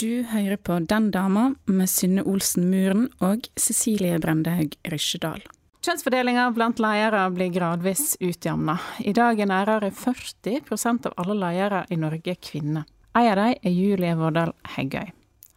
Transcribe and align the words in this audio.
Du 0.00 0.22
hører 0.22 0.56
på 0.56 0.78
Den 0.88 1.10
dama 1.10 1.54
med 1.64 1.90
Synne 1.90 2.22
Olsen 2.28 2.68
Muren 2.70 3.08
og 3.22 3.44
Cecilie 3.60 4.18
Brendehaug 4.22 4.74
Rysjedal. 4.90 5.42
Kjønnsfordelinga 5.82 6.46
blant 6.54 6.80
ledere 6.82 7.24
blir 7.34 7.50
gradvis 7.54 8.14
utjamna. 8.22 8.78
I 9.02 9.12
dag 9.16 9.40
er 9.42 9.50
nærmere 9.50 9.90
40% 9.94 11.08
av 11.10 11.16
alle 11.18 11.36
ledere 11.40 11.82
i 11.90 11.98
Norge 11.98 12.36
kvinner. 12.38 12.86
En 13.18 13.28
av 13.28 13.36
dem 13.42 13.54
er 13.60 13.74
Julie 13.74 14.14
Vårdal 14.16 14.54
Heggøy. 14.76 15.12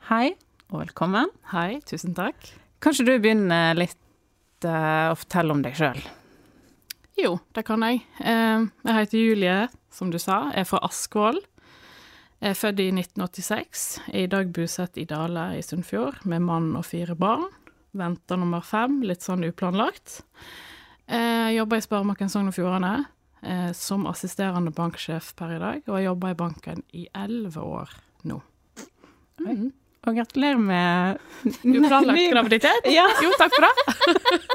Hei 0.09 0.33
og 0.71 0.81
velkommen. 0.81 1.31
Hei, 1.53 1.79
tusen 1.87 2.17
takk. 2.17 2.49
Kanskje 2.83 3.05
du 3.07 3.13
begynner 3.15 3.77
litt 3.77 4.65
uh, 4.67 5.13
å 5.13 5.17
fortelle 5.21 5.55
om 5.55 5.63
deg 5.65 5.77
sjøl? 5.77 6.01
Jo, 7.21 7.37
det 7.55 7.63
kan 7.69 7.85
jeg. 7.87 8.03
Uh, 8.19 8.67
Jeg 8.83 8.99
heter 8.99 9.21
Julie, 9.21 9.59
som 9.93 10.11
du 10.11 10.19
sa, 10.19 10.49
Jeg 10.51 10.65
er 10.65 10.69
fra 10.73 10.83
Askvoll. 10.85 11.39
Jeg 12.43 12.51
er 12.51 12.57
født 12.59 12.81
i 12.83 12.89
1986. 12.91 13.83
Er 14.11 14.25
i 14.25 14.31
dag 14.31 14.49
bosatt 14.53 14.97
i 14.99 15.05
Dale 15.07 15.53
i 15.55 15.61
Sunnfjord 15.63 16.25
med 16.27 16.43
mann 16.43 16.73
og 16.75 16.85
fire 16.85 17.15
barn. 17.15 17.47
Venter 17.95 18.39
nummer 18.39 18.63
fem, 18.65 18.99
litt 19.07 19.23
sånn 19.23 19.45
uplanlagt. 19.47 20.19
Jeg 21.07 21.55
jobber 21.55 21.79
i 21.79 21.85
Sparebanken 21.85 22.31
Sogn 22.33 22.49
og 22.49 22.55
Fjordane 22.57 22.95
eh, 23.45 23.71
som 23.77 24.07
assisterende 24.09 24.73
banksjef 24.75 25.31
per 25.37 25.55
i 25.55 25.61
dag, 25.61 25.81
og 25.87 25.99
jeg 25.99 26.07
jobber 26.09 26.33
i 26.33 26.37
banken 26.39 26.83
i 26.97 27.05
elleve 27.15 27.63
år 27.63 27.95
nå. 28.27 28.41
Mm. 29.45 29.71
Og 30.05 30.19
gratulerer 30.19 30.61
med 30.61 31.17
Uplanlagt 31.77 32.31
graviditet? 32.33 32.91
Ja. 32.93 33.07
Jo, 33.23 33.31
takk 33.39 33.55
for 33.55 33.65
det. 33.65 33.73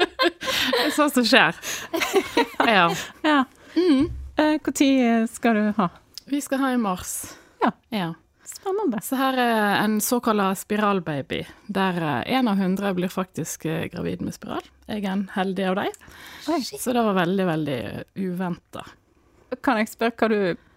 Sånt 0.97 1.17
som 1.17 1.27
skjer. 1.27 1.57
Ja. 2.67 2.87
ja. 3.25 3.41
Når 4.37 5.27
skal 5.33 5.59
du 5.59 5.67
ha? 5.81 5.91
Vi 6.31 6.39
skal 6.43 6.61
ha 6.63 6.71
i 6.75 6.79
mars. 6.79 7.40
Ja. 7.61 7.71
ja. 7.89 8.13
Spennende. 8.45 8.99
Så 9.05 9.15
her 9.15 9.37
er 9.39 9.83
en 9.83 9.99
såkalt 10.01 10.59
spiralbaby, 10.59 11.43
der 11.71 11.99
én 12.25 12.49
av 12.49 12.57
hundre 12.59 12.91
blir 12.97 13.11
faktisk 13.11 13.65
eh, 13.69 13.85
gravid 13.93 14.23
med 14.25 14.35
spiral. 14.35 14.65
Jeg 14.89 15.05
er 15.05 15.13
en 15.13 15.27
heldig 15.35 15.67
av 15.69 15.77
dem. 15.79 16.01
Så 16.65 16.93
det 16.93 17.05
var 17.05 17.15
veldig, 17.15 17.45
veldig 17.47 17.79
uventa. 18.25 18.83
Kan 19.63 19.79
jeg 19.81 19.91
spørre 19.91 20.17
hva 20.17 20.29
du, 20.31 20.67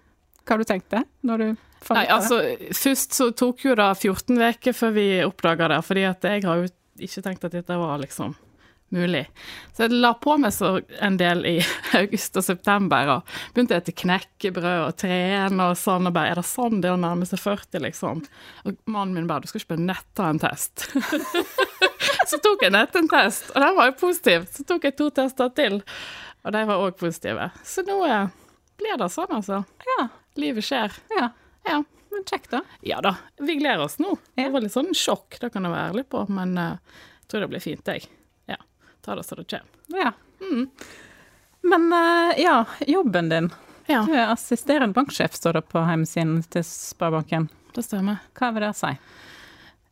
hva 0.45 0.59
du 0.61 0.65
tenkte 0.69 1.03
når 1.27 1.43
du 1.43 1.47
fant 1.81 1.99
Nei, 1.99 2.07
det? 2.07 2.15
altså, 2.15 2.41
først 2.85 3.17
så 3.17 3.31
tok 3.37 3.67
jo 3.67 3.77
det 3.81 3.91
14 3.97 4.41
uker 4.45 4.77
før 4.77 4.97
vi 4.97 5.09
oppdaga 5.25 5.73
det, 5.75 5.83
fordi 5.89 6.07
at 6.09 6.31
jeg 6.31 6.45
har 6.47 6.63
jo 6.63 6.71
ikke 7.05 7.25
tenkt 7.27 7.47
at 7.49 7.57
dette 7.57 7.79
var 7.81 7.99
liksom 8.03 8.37
mulig. 8.95 9.25
Så 9.75 9.87
jeg 9.87 9.95
la 10.03 10.11
på 10.21 10.37
meg 10.39 10.53
så 10.55 10.75
en 11.03 11.17
del 11.19 11.41
i 11.49 11.55
august 12.01 12.37
og 12.39 12.45
september, 12.47 13.09
og 13.17 13.33
begynte 13.55 13.79
å 13.79 13.83
spise 13.83 13.97
knekkebrød 14.05 14.83
og 14.85 14.97
trene 15.01 15.71
og 15.71 15.79
sånn, 15.81 16.07
og 16.11 16.15
bare 16.15 16.35
Er 16.35 16.41
det 16.41 16.47
sånn 16.49 16.81
det 16.83 16.91
er 16.91 16.97
å 16.99 17.01
nærme 17.01 17.27
seg 17.27 17.41
40, 17.43 17.81
liksom? 17.87 18.23
Og 18.69 18.77
mannen 18.87 19.15
min 19.17 19.27
bare 19.31 19.43
Du 19.47 19.51
skal 19.51 19.63
ikke 19.65 19.75
bare 19.75 19.87
nett 19.89 20.07
ta 20.15 20.29
en 20.31 20.43
test. 20.43 20.87
så 22.31 22.39
tok 22.45 22.63
jeg 22.67 22.75
nett 22.75 22.95
en 22.99 23.09
test, 23.11 23.51
og 23.55 23.61
den 23.65 23.77
var 23.79 23.91
jo 23.91 23.97
positiv. 24.05 24.47
Så 24.55 24.67
tok 24.69 24.87
jeg 24.89 24.97
to 25.01 25.09
tester 25.15 25.51
til, 25.57 25.81
og 26.45 26.55
de 26.55 26.65
var 26.69 26.85
òg 26.85 26.99
positive. 27.01 27.51
Så 27.67 27.85
nå 27.87 27.99
eh, 28.09 28.29
blir 28.81 28.99
det 29.01 29.11
sånn, 29.15 29.33
altså. 29.41 29.63
Ja. 29.97 30.07
Livet 30.41 30.67
skjer. 30.67 30.95
Ja, 31.19 31.31
Ja. 31.69 31.81
men 32.13 32.25
kjekt 32.29 32.51
da. 32.53 32.61
Ja 32.87 33.01
da, 33.03 33.17
vi 33.43 33.57
gleder 33.59 33.85
oss 33.87 33.97
nå. 34.03 34.13
Ja. 34.37 34.45
Det 34.45 34.51
var 34.55 34.63
litt 34.65 34.75
sånn 34.75 34.93
sjokk, 34.95 35.39
det 35.43 35.51
kan 35.55 35.65
jeg 35.67 35.73
være 35.75 35.93
ærlig 35.93 36.05
på, 36.13 36.25
men 36.31 36.57
eh, 36.61 37.01
jeg 37.25 37.31
tror 37.33 37.45
det 37.47 37.51
blir 37.55 37.63
fint, 37.65 37.89
jeg. 37.91 38.07
Ta 39.05 39.15
det 39.19 39.25
så 39.27 39.37
det 39.39 39.47
kommer. 39.51 40.01
Ja. 40.01 40.13
Men 41.65 41.87
eh, 41.93 42.43
ja, 42.43 42.65
jobben 42.89 43.29
din. 43.33 43.51
Ja, 43.87 44.03
Du 44.09 44.15
er 44.17 44.31
assisterende 44.33 44.97
banksjef, 44.97 45.35
står 45.37 45.59
det 45.59 45.67
på 45.69 45.83
hjemmesiden 45.85 46.39
til 46.53 46.65
Sparebanken. 46.65 47.51
det 47.75 47.85
stemmer. 47.85 48.23
Hva 48.39 48.53
vil 48.55 48.65
det 48.65 48.73
si? 48.79 48.93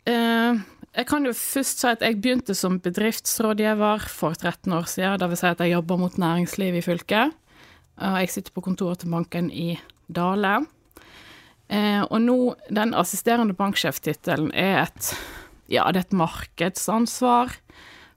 Eh, 0.09 0.61
jeg 0.93 1.07
kan 1.09 1.25
jo 1.29 1.33
først 1.37 1.81
si 1.83 1.89
at 1.89 2.05
jeg 2.05 2.21
begynte 2.21 2.55
som 2.57 2.79
bedriftsrådgiver 2.81 4.05
for 4.13 4.35
13 4.37 4.73
år 4.77 4.89
siden. 4.89 5.19
Dvs. 5.21 5.41
si 5.41 5.47
at 5.51 5.61
jeg 5.65 5.75
jobber 5.75 6.01
mot 6.01 6.17
næringslivet 6.21 6.81
i 6.81 6.85
fylket. 6.85 7.33
Jeg 8.03 8.31
sitter 8.33 8.53
på 8.57 8.65
kontoret 8.65 9.03
til 9.03 9.13
banken 9.13 9.51
i 9.53 9.75
Dale. 10.09 10.63
Eh, 11.69 12.03
og 12.03 12.19
nå, 12.21 12.37
den 12.73 12.93
assisterende 12.99 13.55
banksjeftittelen 13.57 14.51
er 14.53 14.83
et 14.87 15.13
ja, 15.73 15.87
det 15.93 16.03
er 16.03 16.07
et 16.09 16.17
markedsansvar 16.19 17.53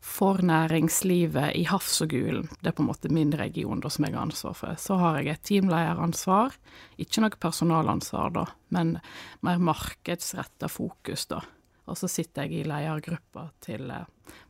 for 0.06 0.40
næringslivet 0.46 1.56
i 1.58 1.64
Hafs 1.66 1.98
og 2.06 2.12
Gulen. 2.14 2.46
Det 2.62 2.70
er 2.70 2.76
på 2.78 2.84
en 2.84 2.90
måte 2.92 3.10
min 3.10 3.34
region 3.36 3.82
da, 3.82 3.90
som 3.90 4.06
jeg 4.06 4.14
har 4.14 4.22
ansvar 4.22 4.54
for. 4.56 4.78
Så 4.80 5.00
har 5.02 5.18
jeg 5.20 5.34
et 5.34 5.44
teamlederansvar. 5.50 6.54
Ikke 7.02 7.24
noe 7.24 7.40
personalansvar, 7.42 8.30
da, 8.36 8.46
men 8.76 9.00
mer 9.44 9.64
markedsretta 9.66 10.70
fokus, 10.70 11.26
da. 11.32 11.42
Og 11.90 11.98
så 11.98 12.10
sitter 12.10 12.46
jeg 12.46 12.62
i 12.62 12.68
ledergruppa 12.70 13.50
til, 13.66 13.90
eh, 13.92 14.06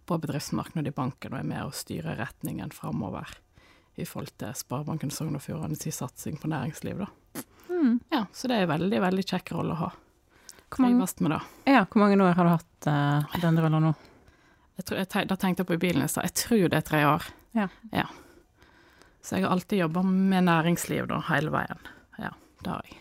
på 0.05 0.17
bedriftsmarkedet 0.21 0.91
i 0.91 0.95
banken 0.95 1.33
og 1.33 1.39
er 1.39 1.47
med 1.47 1.63
og 1.65 1.73
styrer 1.75 2.19
retningen 2.19 2.71
framover 2.75 3.31
i 3.95 4.05
forhold 4.05 4.35
til 4.37 4.53
Sparebanken 4.55 5.11
Sogn 5.11 5.35
og 5.35 5.43
Fjordane 5.43 5.75
sin 5.79 5.95
satsing 5.95 6.37
på 6.39 6.51
næringsliv, 6.51 6.99
da. 6.99 7.07
Ja, 8.11 8.25
så 8.33 8.47
det 8.47 8.57
er 8.57 8.65
en 8.65 8.73
veldig, 8.75 8.99
veldig 9.03 9.25
kjekk 9.25 9.53
rolle 9.55 9.75
å 9.75 9.81
ha. 9.85 9.89
Hvor 10.69 10.83
mange, 10.83 11.07
med 11.21 11.31
det. 11.31 11.39
ja, 11.71 11.85
hvor 11.85 12.01
mange 12.01 12.19
år 12.19 12.35
har 12.35 12.47
du 12.47 12.51
hatt 12.51 12.87
uh, 12.89 13.39
den 13.39 13.59
rollen 13.61 13.85
nå? 13.87 13.93
Tror, 14.83 14.99
jeg, 14.99 15.27
da 15.29 15.35
tenkte 15.39 15.63
jeg 15.63 15.69
på 15.69 15.77
i 15.77 15.83
bilen 15.85 16.03
i 16.03 16.07
stad. 16.11 16.27
Jeg 16.27 16.35
tror 16.41 16.65
det 16.71 16.79
er 16.81 16.87
tre 16.89 17.01
år. 17.07 17.27
Ja. 17.55 17.67
Så 19.23 19.37
jeg 19.37 19.45
har 19.45 19.55
alltid 19.55 19.79
jobba 19.79 20.03
med 20.03 20.43
næringsliv 20.49 21.07
da, 21.09 21.21
hele 21.29 21.53
veien. 21.53 21.87
Ja, 22.19 22.33
det 22.61 22.73
har 22.73 22.89
jeg. 22.89 22.99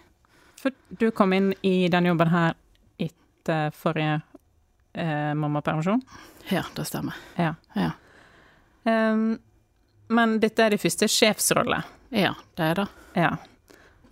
For 0.63 0.77
du 1.01 1.11
kom 1.13 1.35
inn 1.37 1.51
i 1.67 1.89
den 1.93 2.07
jobben 2.09 2.31
her 2.33 2.55
etter 3.03 3.75
forrige 3.77 4.21
eh, 4.95 5.35
mammapermisjon. 5.37 6.01
Ja, 6.49 6.63
det 6.77 6.87
stemmer. 6.89 7.19
Ja. 7.37 7.55
Ja. 7.75 7.91
Um, 8.85 9.35
men 10.09 10.39
dette 10.41 10.65
er 10.65 10.73
din 10.73 10.81
første 10.81 11.09
sjefsrolle. 11.11 11.83
Ja, 12.15 12.33
det 12.57 12.71
er 12.71 12.81
det. 12.81 12.87
Ja. 13.19 13.35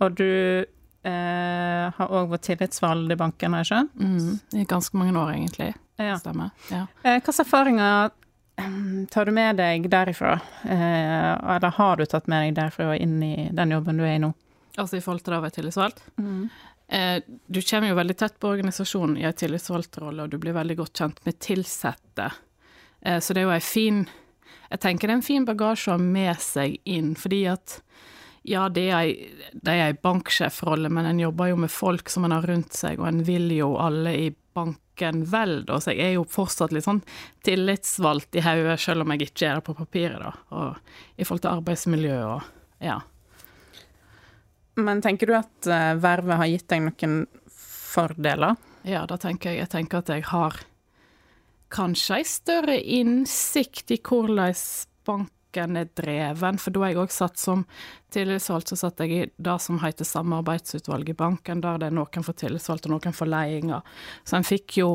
Og 0.03 0.19
du 0.19 0.29
eh, 0.29 1.85
har 1.95 2.13
òg 2.19 2.29
vært 2.33 2.45
tillitsvalgt 2.49 3.15
i 3.15 3.17
banken, 3.19 3.55
har 3.55 3.63
jeg 3.63 3.71
skjønt? 3.71 3.97
Mm, 3.97 4.59
I 4.59 4.67
ganske 4.69 4.99
mange 4.99 5.15
år, 5.17 5.33
egentlig. 5.37 5.71
Ja. 6.01 6.17
Stemmer. 6.19 6.49
Ja. 6.71 6.85
Eh, 7.03 7.19
Hvilke 7.19 7.35
erfaringer 7.43 8.11
tar 9.13 9.25
du 9.25 9.31
med 9.35 9.57
deg 9.61 9.89
derifra? 9.91 10.35
Eh, 10.65 11.55
eller 11.55 11.75
har 11.77 11.97
du 11.97 12.05
tatt 12.05 12.27
med 12.31 12.47
deg 12.47 12.57
derifra 12.61 12.91
og 12.93 13.01
inn 13.01 13.17
i 13.23 13.49
den 13.53 13.75
jobben 13.75 14.01
du 14.01 14.05
er 14.05 14.17
i 14.17 14.21
nå? 14.23 14.33
Altså 14.77 14.97
i 14.97 15.03
forhold 15.05 15.23
til 15.23 15.35
det 15.35 15.39
å 15.41 15.45
være 15.45 15.57
tillitsvalgt. 15.59 15.99
Mm. 16.17 16.47
du 17.47 17.59
kommer 17.61 17.89
jo 17.89 17.95
veldig 17.95 18.15
tett 18.17 18.39
på 18.41 18.49
organisasjonen 18.49 19.17
i 19.21 19.23
en 19.25 19.37
tillitsvalgtrolle, 19.37 20.25
og 20.25 20.33
du 20.33 20.37
blir 20.41 20.53
veldig 20.53 20.75
godt 20.81 20.99
kjent 20.99 21.21
med 21.25 21.39
tilsatte. 21.39 22.31
Eh, 23.01 23.19
så 23.19 23.33
det 23.33 23.43
er 23.43 23.49
jo 23.49 23.55
en 23.55 23.61
fin 23.61 24.03
Jeg 24.69 24.79
tenker 24.81 25.07
det 25.07 25.13
er 25.13 25.19
en 25.19 25.25
fin 25.25 25.45
bagasje 25.45 25.91
å 25.91 25.97
ha 25.97 26.01
med 26.01 26.39
seg 26.41 26.79
inn, 26.89 27.11
fordi 27.19 27.43
at 27.51 27.75
ja, 28.43 28.63
det 28.73 28.87
er 28.89 28.95
ei, 28.97 29.11
er 29.69 29.99
banksjefrolle, 30.01 30.89
men 30.89 31.05
en 31.05 31.19
jobber 31.21 31.51
jo 31.51 31.59
med 31.61 31.71
folk 31.71 32.09
som 32.09 32.25
en 32.25 32.33
har 32.33 32.47
rundt 32.49 32.73
seg, 32.73 32.97
og 32.99 33.05
en 33.07 33.21
vil 33.23 33.51
jo 33.53 33.75
alle 33.77 34.15
i 34.17 34.25
banken 34.33 34.81
vel, 35.01 35.65
da. 35.65 35.79
Så 35.81 35.91
jeg 35.91 36.11
er 36.11 36.13
jo 36.17 36.25
fortsatt 36.29 36.71
litt 36.71 36.85
sånn 36.85 37.01
tillitsvalgt 37.43 38.35
i 38.35 38.43
hodet, 38.45 38.79
selv 38.79 39.03
om 39.03 39.13
jeg 39.13 39.29
ikke 39.29 39.47
er 39.47 39.55
det 39.59 39.65
på 39.67 39.77
papiret, 39.77 40.19
da. 40.21 40.33
Og 40.51 41.17
i 41.17 41.23
forhold 41.25 41.41
til 41.45 41.53
arbeidsmiljø 41.53 42.19
og 42.27 42.51
ja. 42.83 42.99
Men 44.75 45.01
tenker 45.05 45.29
du 45.29 45.35
at 45.37 45.69
eh, 45.69 45.93
vervet 46.01 46.39
har 46.39 46.49
gitt 46.49 46.67
deg 46.71 46.87
noen 46.87 47.17
fordeler? 47.93 48.55
Ja, 48.83 49.05
da 49.07 49.17
tenker 49.21 49.51
jeg, 49.53 49.63
jeg 49.63 49.71
tenker 49.71 50.01
at 50.01 50.09
jeg 50.11 50.25
har 50.31 50.57
kanskje 51.73 52.19
ei 52.19 52.25
større 52.27 52.75
innsikt 52.81 53.93
i 53.93 53.99
hvordan 54.01 54.53
banken 55.53 55.77
er 55.77 55.89
dreven, 55.95 56.57
for 56.57 56.71
da 56.71 56.87
jeg 56.87 56.97
òg 56.97 57.11
satt 57.11 57.37
som 57.37 57.65
tillitsvalgt, 58.11 58.69
så 58.69 58.75
satt 58.75 58.99
jeg 58.99 59.11
i 59.11 59.29
det 59.37 59.59
som 59.61 59.79
heter 59.79 60.05
samarbeidsutvalget 60.05 61.09
i 61.09 61.13
banken, 61.13 61.61
der 61.61 61.77
det 61.77 61.87
er 61.87 61.95
noen 61.95 62.23
for 62.23 62.33
tillitsvalgte 62.33 62.89
og 62.89 62.95
noen 62.97 63.13
for 63.13 63.25
ledelser. 63.25 63.81
Så 64.25 64.37
en 64.37 64.43
fikk 64.47 64.77
jo 64.77 64.89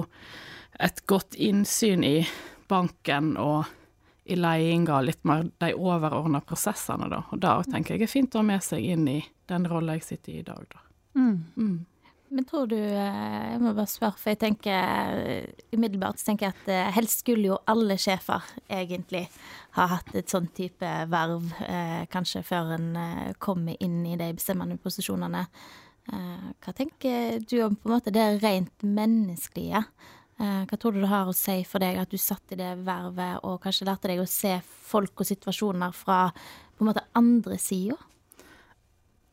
et 0.81 1.05
godt 1.07 1.35
innsyn 1.35 2.05
i 2.05 2.27
banken 2.69 3.37
og 3.37 3.67
i 4.25 4.37
ledelsen, 4.37 5.07
litt 5.07 5.25
mer 5.25 5.47
de 5.59 5.75
overordna 5.75 6.41
prosessene, 6.41 7.09
da. 7.09 7.23
Og 7.31 7.41
det 7.41 7.71
tenker 7.73 7.97
jeg 7.97 8.09
er 8.09 8.13
fint 8.13 8.35
å 8.35 8.43
ha 8.43 8.49
med 8.51 8.63
seg 8.63 8.85
inn 8.85 9.09
i 9.09 9.23
den 9.49 9.67
rolla 9.67 9.97
jeg 9.97 10.05
sitter 10.05 10.33
i 10.33 10.41
i 10.43 10.47
dag, 10.47 10.67
da. 10.69 10.85
Mm. 11.19 11.87
Men 12.29 12.45
tror 12.45 12.67
du 12.69 12.77
eh, 12.77 13.53
Jeg 13.53 13.61
må 13.63 13.73
bare 13.73 13.89
spørre, 13.89 14.19
for 14.21 14.33
jeg 14.33 14.41
tenker 14.43 14.77
eh, 14.77 15.65
umiddelbart 15.73 16.21
så 16.21 16.31
tenker 16.31 16.49
jeg 16.49 16.57
at 16.57 16.71
eh, 16.75 16.91
helst 16.99 17.23
skulle 17.23 17.49
jo 17.51 17.59
alle 17.71 17.97
sjefer 18.01 18.45
egentlig 18.69 19.25
ha 19.79 19.87
hatt 19.95 20.13
et 20.19 20.29
sånn 20.29 20.49
type 20.57 20.89
verv, 21.13 21.53
kanskje 22.11 22.41
før 22.43 22.73
en 22.75 22.89
kommer 23.39 23.77
inn 23.85 24.01
i 24.09 24.17
de 24.19 24.27
bestemmende 24.35 24.75
posisjonene. 24.83 25.45
Hva 26.09 26.73
tenker 26.75 27.39
du 27.47 27.61
om 27.63 27.77
på 27.77 27.87
en 27.87 27.95
måte 27.95 28.11
det 28.11 28.25
rent 28.43 28.83
menneskelige? 28.83 29.85
Hva 30.41 30.81
tror 30.81 30.97
du 30.97 31.03
det 31.05 31.13
har 31.13 31.31
å 31.31 31.37
si 31.37 31.61
for 31.69 31.85
deg 31.85 32.01
at 32.01 32.11
du 32.11 32.19
satt 32.19 32.57
i 32.57 32.59
det 32.59 32.73
vervet, 32.83 33.45
og 33.47 33.61
kanskje 33.63 33.87
lærte 33.87 34.11
deg 34.11 34.25
å 34.25 34.27
se 34.27 34.57
folk 34.65 35.23
og 35.23 35.31
situasjoner 35.31 35.95
fra 35.95 36.25
på 36.33 36.83
en 36.83 36.91
måte 36.91 37.07
andre 37.21 37.61
sida? 37.63 38.01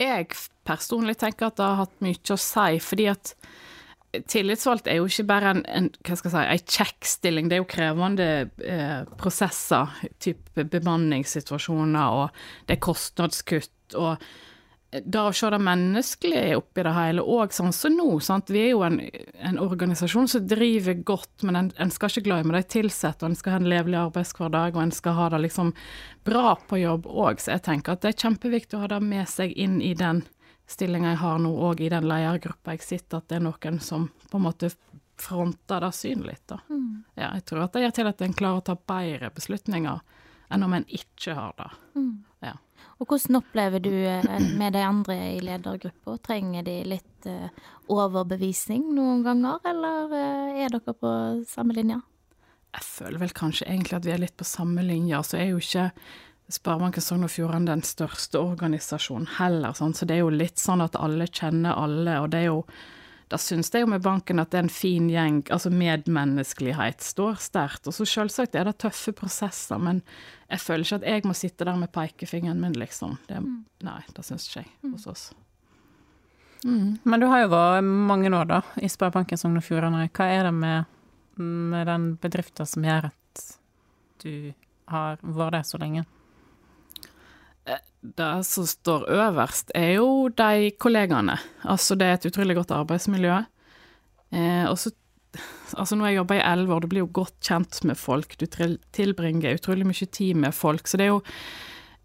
Jeg 0.02 0.28
personlig 0.68 1.18
tenker 1.22 1.50
at 1.50 1.60
det 1.60 1.66
har 1.66 1.82
hatt 1.86 2.04
mye 2.04 2.34
å 2.34 2.40
si, 2.42 2.80
fordi 2.84 3.08
at 3.12 3.36
tillitsvalgt 4.32 4.88
er 4.88 5.00
jo 5.00 5.08
ikke 5.10 5.28
bare 5.28 5.52
en, 5.56 5.62
en 5.68 5.90
hva 6.08 6.18
skal 6.18 6.32
jeg 6.32 6.36
si, 6.36 6.56
en 6.56 6.76
kjekkstilling, 6.78 7.50
det 7.50 7.58
er 7.58 7.64
jo 7.64 7.70
krevende 7.72 8.28
eh, 8.64 9.02
prosesser, 9.20 9.92
type 10.24 10.68
bemanningssituasjoner, 10.72 12.20
og 12.22 12.68
det 12.70 12.78
er 12.78 12.86
kostnadskutt, 12.86 13.98
og 14.00 14.24
det 15.04 15.22
å 15.22 15.34
se 15.36 15.50
det 15.52 15.60
menneskelige 15.62 16.58
oppi 16.60 16.84
det 16.86 16.94
hele 16.96 17.24
òg, 17.24 17.54
sånn 17.54 17.74
som 17.74 17.90
så 17.90 17.94
nå. 17.94 18.20
Sant? 18.24 18.52
Vi 18.54 18.62
er 18.62 18.70
jo 18.72 18.84
en, 18.86 19.00
en, 19.40 19.60
organisasjon 19.62 20.30
som 20.32 20.46
driver 20.48 21.00
godt, 21.08 21.44
men 21.48 21.60
en, 21.60 21.72
en 21.82 21.92
skal 21.94 22.12
ikke 22.12 22.28
glemme 22.30 22.56
de 22.56 22.84
ansatte, 22.84 23.26
en 23.26 23.38
skal 23.38 23.56
ha 23.56 23.62
en 23.62 23.70
levelig 23.72 24.00
arbeidshverdag, 24.04 24.78
og 24.78 24.86
en 24.86 24.96
skal 24.96 25.18
ha 25.20 25.30
det 25.34 25.42
liksom 25.48 25.74
bra 26.28 26.56
på 26.70 26.80
jobb 26.82 27.10
òg. 27.10 27.42
Så 27.42 27.56
jeg 27.56 27.66
tenker 27.68 27.96
at 27.96 28.06
det 28.06 28.14
er 28.14 28.24
kjempeviktig 28.26 28.78
å 28.78 28.86
ha 28.86 28.92
det 28.96 29.02
med 29.04 29.30
seg 29.32 29.54
inn 29.54 29.82
i 29.84 29.94
den 29.98 30.24
stillinga 30.70 31.14
jeg 31.14 31.22
har 31.22 31.40
nå, 31.42 31.54
og 31.70 31.82
i 31.82 31.92
den 31.94 32.08
ledergruppa 32.10 32.76
jeg 32.76 32.86
sitter, 32.86 33.22
at 33.22 33.30
det 33.30 33.40
er 33.40 33.48
noen 33.48 33.82
som 33.84 34.10
på 34.32 34.40
en 34.40 34.48
måte 34.48 34.72
fronter 35.22 35.82
det 35.82 35.92
synlig. 35.96 36.38
da. 36.46 36.60
Mm. 36.70 37.04
Ja, 37.16 37.34
jeg 37.34 37.46
tror 37.46 37.66
at 37.66 37.74
det 37.74 37.86
gjør 37.86 37.98
til 38.00 38.12
at 38.12 38.22
en 38.22 38.38
klarer 38.38 38.62
å 38.62 38.66
ta 38.66 38.76
bedre 38.76 39.32
beslutninger 39.36 40.02
enn 40.54 40.66
om 40.66 40.74
en 40.78 40.88
ikke 40.92 41.36
har 41.38 41.54
det. 41.58 41.70
Mm. 41.96 42.14
Ja. 42.46 42.56
Og 43.02 43.10
hvordan 43.10 43.40
opplever 43.42 43.82
du 43.84 43.92
eh, 43.92 44.28
med 44.60 44.74
de 44.74 44.84
andre 44.86 45.16
i 45.36 45.40
ledergruppa? 45.44 46.18
Trenger 46.24 46.64
de 46.64 46.78
litt 46.88 47.28
uh, 47.28 47.50
overbevisning 47.92 48.86
noen 48.96 49.24
ganger, 49.26 49.60
eller 49.68 50.14
uh, 50.14 50.62
er 50.64 50.72
dere 50.72 50.96
på 50.96 51.16
samme 51.50 51.76
linje? 51.76 52.00
Jeg 52.76 52.88
føler 52.88 53.20
vel 53.20 53.36
kanskje 53.36 53.68
egentlig 53.68 53.98
at 54.00 54.08
vi 54.08 54.14
er 54.16 54.24
litt 54.24 54.38
på 54.40 54.48
samme 54.48 54.84
linje. 54.84 55.20
Så 55.28 55.40
er 55.40 55.52
jo 55.52 55.60
ikke 55.60 55.90
Sparebanken 56.56 57.02
Sogn 57.02 57.26
og 57.26 57.32
Fjordane 57.34 57.72
den 57.72 57.84
største 57.88 58.40
organisasjonen 58.40 59.28
heller, 59.40 59.74
sånn. 59.74 59.96
så 59.98 60.06
det 60.06 60.20
er 60.20 60.26
jo 60.26 60.34
litt 60.34 60.62
sånn 60.62 60.84
at 60.84 60.98
alle 61.00 61.26
kjenner 61.26 61.74
alle, 61.82 62.20
og 62.22 62.30
det 62.36 62.44
er 62.44 62.52
jo 62.52 62.60
da 63.31 63.39
syns 63.42 63.72
jeg 63.74 63.81
jo 63.81 63.89
med 63.89 64.04
banken 64.06 64.42
at 64.42 64.51
det 64.54 64.60
er 64.60 64.66
en 64.68 64.74
fin 64.74 65.07
gjeng, 65.10 65.39
altså 65.54 65.72
medmenneskelighet 65.74 67.01
står 67.01 67.39
sterkt. 67.42 67.89
Og 67.89 67.95
så 67.98 68.06
selvsagt 68.10 68.57
er 68.57 68.68
det 68.69 68.77
tøffe 68.83 69.16
prosesser, 69.18 69.81
men 69.81 70.04
jeg 70.51 70.62
føler 70.62 70.86
ikke 70.86 71.00
at 71.01 71.07
jeg 71.10 71.25
må 71.25 71.33
sitte 71.38 71.66
der 71.66 71.80
med 71.80 71.92
pekefingeren 71.95 72.62
min, 72.62 72.77
liksom. 72.77 73.18
Det, 73.30 73.42
mm. 73.42 73.57
Nei, 73.88 74.01
det 74.13 74.25
syns 74.27 74.45
ikke 74.50 74.62
jeg 74.62 74.72
mm. 74.83 74.94
hos 74.94 75.07
oss. 75.10 75.25
Mm. 76.66 76.98
Men 77.04 77.22
du 77.22 77.27
har 77.30 77.44
jo 77.44 77.54
vært 77.54 77.86
mange 77.86 78.30
år 78.33 78.50
da, 78.50 78.62
i 78.81 78.89
Sparebanken 78.89 79.42
Sogn 79.42 79.57
og 79.57 79.66
Fjordane. 79.66 80.06
Hva 80.13 80.30
er 80.33 80.48
det 80.48 80.54
med, 80.57 80.94
med 81.42 81.89
den 81.89 82.12
bedriften 82.22 82.69
som 82.69 82.86
gjør 82.86 83.10
at 83.10 83.45
du 84.22 84.54
har 84.92 85.18
vært 85.22 85.60
der 85.60 85.66
så 85.66 85.81
lenge? 85.81 86.06
Det 88.18 88.34
som 88.48 88.68
står 88.69 89.07
øverst, 89.12 89.72
er 89.75 89.96
jo 89.98 90.28
de 90.30 90.72
kollegaene. 90.80 91.38
Altså, 91.63 91.98
det 91.98 92.07
er 92.07 92.19
et 92.19 92.28
utrolig 92.30 92.56
godt 92.57 92.74
arbeidsmiljø. 92.75 93.42
Eh, 94.36 94.66
og 94.69 94.78
så 94.80 94.94
Altså, 95.75 95.96
når 95.96 96.06
jeg 96.07 96.16
jobber 96.16 96.38
i 96.38 96.44
elleve 96.48 96.75
år, 96.75 96.80
du 96.80 96.88
blir 96.88 97.02
jo 97.02 97.12
godt 97.12 97.36
kjent 97.44 97.84
med 97.84 97.98
folk. 98.00 98.38
Du 98.40 98.46
tilbringer 98.48 99.57
utrolig 99.57 99.88
mye 99.88 100.07
tid 100.07 100.38
med 100.40 100.56
folk. 100.56 100.88
Så 100.88 100.98
det 100.98 101.10
er 101.10 101.16
jo 101.16 101.24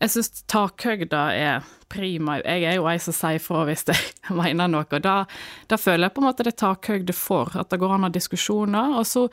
Jeg 0.00 0.11
syns 0.11 0.44
takhøgda 0.49 1.20
er 1.37 1.64
prima. 1.93 2.38
Jeg 2.41 2.64
er 2.64 2.79
jo 2.79 2.87
ei 2.88 2.96
som 2.99 3.12
sier 3.12 3.38
fra 3.38 3.67
hvis 3.69 3.85
jeg 3.87 4.14
mener 4.41 4.67
noe. 4.67 4.87
Og 4.88 5.03
da, 5.05 5.26
da 5.69 5.76
føler 5.76 6.08
jeg 6.08 6.14
på 6.17 6.23
en 6.23 6.26
måte 6.31 6.46
det 6.46 6.55
er 6.55 6.62
takhøgde 6.64 7.12
for, 7.12 7.53
at 7.55 7.69
det 7.69 7.79
går 7.82 7.94
an 7.94 8.06
å 8.06 8.08
ha 8.08 8.14
diskusjoner. 8.14 8.96
Og 8.96 9.05
så 9.06 9.26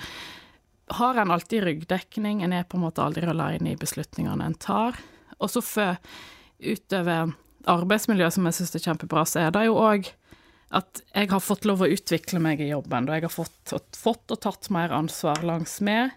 har 0.99 1.21
en 1.21 1.31
alltid 1.31 1.63
ryggdekning. 1.63 2.43
En 2.43 2.53
er 2.53 2.67
på 2.67 2.77
en 2.77 2.83
måte 2.83 3.01
aldri 3.01 3.23
alene 3.25 3.71
i 3.71 3.79
beslutningene 3.79 4.43
en 4.43 4.59
tar. 4.59 4.99
Og 5.39 5.49
så 5.55 5.63
for 5.63 5.95
utover 6.59 7.33
arbeidsmiljøet, 7.67 8.35
som 8.35 8.47
jeg 8.47 8.57
syns 8.57 8.77
er 8.77 8.85
kjempebra, 8.85 9.25
så 9.27 9.43
er 9.45 9.53
det 9.55 9.65
jo 9.67 9.77
òg 9.79 10.09
at 10.77 11.01
jeg 11.13 11.29
har 11.31 11.43
fått 11.43 11.65
lov 11.67 11.83
å 11.83 11.89
utvikle 11.91 12.41
meg 12.43 12.61
i 12.63 12.71
jobben, 12.71 13.07
og 13.07 13.15
jeg 13.15 13.23
har 13.23 13.31
fått, 13.31 13.75
fått 13.95 14.33
og 14.35 14.41
tatt 14.43 14.67
mer 14.73 14.91
ansvar 14.95 15.43
langs 15.47 15.77
med, 15.83 16.11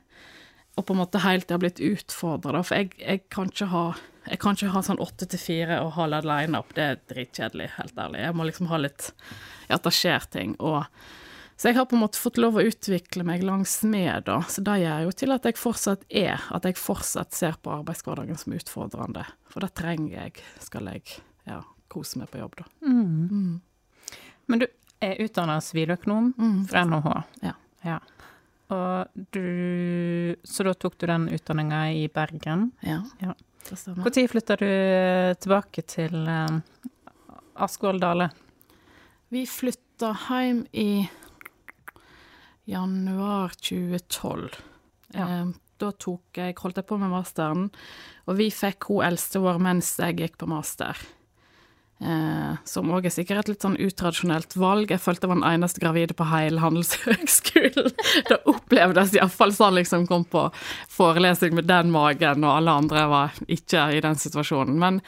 og 0.79 0.87
på 0.87 0.95
en 0.95 1.03
måte 1.03 1.23
helt 1.23 1.47
til 1.47 1.55
jeg 1.55 1.59
har 1.59 1.65
blitt 1.65 1.85
utfordra, 1.85 2.63
for 2.67 2.81
jeg, 2.81 2.95
jeg, 2.99 3.25
kan 3.31 3.51
ikke 3.53 3.71
ha 3.71 3.85
jeg 4.27 4.41
kan 4.43 4.57
ikke 4.57 4.73
ha 4.75 4.83
sånn 4.85 5.01
åtte 5.03 5.27
til 5.31 5.41
fire 5.41 5.81
og 5.85 5.95
ha 5.97 6.07
line-up, 6.11 6.75
det 6.77 6.85
er 6.85 7.01
dritkjedelig, 7.11 7.71
helt 7.79 7.97
ærlig. 7.99 8.21
Jeg 8.21 8.37
må 8.37 8.47
liksom 8.47 8.69
ha 8.71 8.79
litt 8.79 9.09
at 9.73 9.87
det 9.87 9.93
skjer 9.97 10.27
ting. 10.31 10.53
og 10.61 10.85
så 11.61 11.69
jeg 11.69 11.77
har 11.77 11.85
på 11.85 11.93
en 11.93 12.01
måte 12.01 12.17
fått 12.17 12.39
lov 12.41 12.57
å 12.57 12.63
utvikle 12.65 13.21
meg 13.29 13.43
langs 13.45 13.75
med, 13.85 14.23
da. 14.25 14.39
Så 14.49 14.63
det 14.65 14.79
gjør 14.81 15.03
jo 15.05 15.11
til 15.13 15.35
at 15.35 15.45
jeg 15.45 15.59
fortsatt 15.61 16.07
er, 16.09 16.41
at 16.57 16.65
jeg 16.65 16.79
fortsatt 16.81 17.37
ser 17.37 17.59
på 17.61 17.75
arbeidshverdagen 17.75 18.41
som 18.41 18.55
utfordrende. 18.57 19.27
For 19.53 19.61
det 19.61 19.75
trenger 19.77 20.15
jeg, 20.15 20.41
skal 20.65 20.89
jeg 20.89 21.19
ja, 21.45 21.59
kose 21.93 22.23
meg 22.23 22.33
på 22.33 22.41
jobb, 22.41 22.57
da. 22.63 22.65
Mm. 22.89 23.29
Mm. 23.29 24.17
Men 24.49 24.65
du 24.65 24.67
er 25.05 25.21
utdanna 25.27 25.59
siviløkonom 25.61 26.33
mm, 26.33 26.57
fra 26.73 26.87
NHH. 26.89 27.13
Ja. 27.45 27.55
ja. 27.91 28.01
Og 28.73 29.23
du 29.37 30.37
Så 30.41 30.65
da 30.65 30.73
tok 30.73 30.97
du 30.97 31.11
den 31.13 31.29
utdanninga 31.29 31.85
i 31.93 32.09
Bergen? 32.09 32.71
Ja. 32.81 33.03
ja. 33.21 33.37
Når 33.69 34.29
flytta 34.33 34.57
du 34.57 34.69
tilbake 35.45 35.85
til 35.85 36.23
um, 36.25 36.63
Askvoll 37.61 38.01
Dale? 38.01 38.33
Vi 39.29 39.45
flytta 39.45 40.17
hjem 40.25 40.65
i 40.73 41.05
januar 42.71 43.57
2012. 43.59 44.61
Ja. 45.15 45.27
Eh, 45.27 45.47
da 45.81 45.93
tok 45.97 46.37
jeg, 46.37 46.59
holdt 46.61 46.77
jeg 46.77 46.89
på 46.91 46.99
med 47.01 47.13
masteren, 47.13 47.71
og 48.29 48.37
vi 48.37 48.51
fikk 48.53 48.91
hun 48.91 49.07
eldste 49.07 49.41
vår 49.41 49.63
mens 49.63 49.95
jeg 50.01 50.19
gikk 50.21 50.37
på 50.43 50.51
master. 50.51 50.99
Eh, 52.01 52.53
som 52.65 52.89
òg 52.97 53.05
er 53.05 53.13
sikkert 53.13 53.43
et 53.43 53.51
litt 53.53 53.65
sånn 53.65 53.77
utradisjonelt 53.77 54.55
valg. 54.57 54.93
Jeg 54.93 55.03
følte 55.05 55.27
jeg 55.27 55.33
var 55.33 55.41
den 55.43 55.51
eneste 55.51 55.83
gravide 55.83 56.17
på 56.17 56.29
hele 56.31 56.63
Handelshøgskolen. 56.63 57.91
det 58.31 58.39
opplevdes 58.49 59.13
iallfall 59.19 59.53
sånn 59.53 59.77
liksom 59.77 60.07
kom 60.09 60.25
på 60.25 60.47
forelesning 60.89 61.59
med 61.59 61.69
den 61.69 61.93
magen, 61.93 62.47
og 62.47 62.57
alle 62.57 62.79
andre 62.85 63.05
var 63.11 63.43
ikke 63.49 63.91
i 63.97 64.01
den 64.05 64.17
situasjonen. 64.21 64.79
Men 64.81 65.03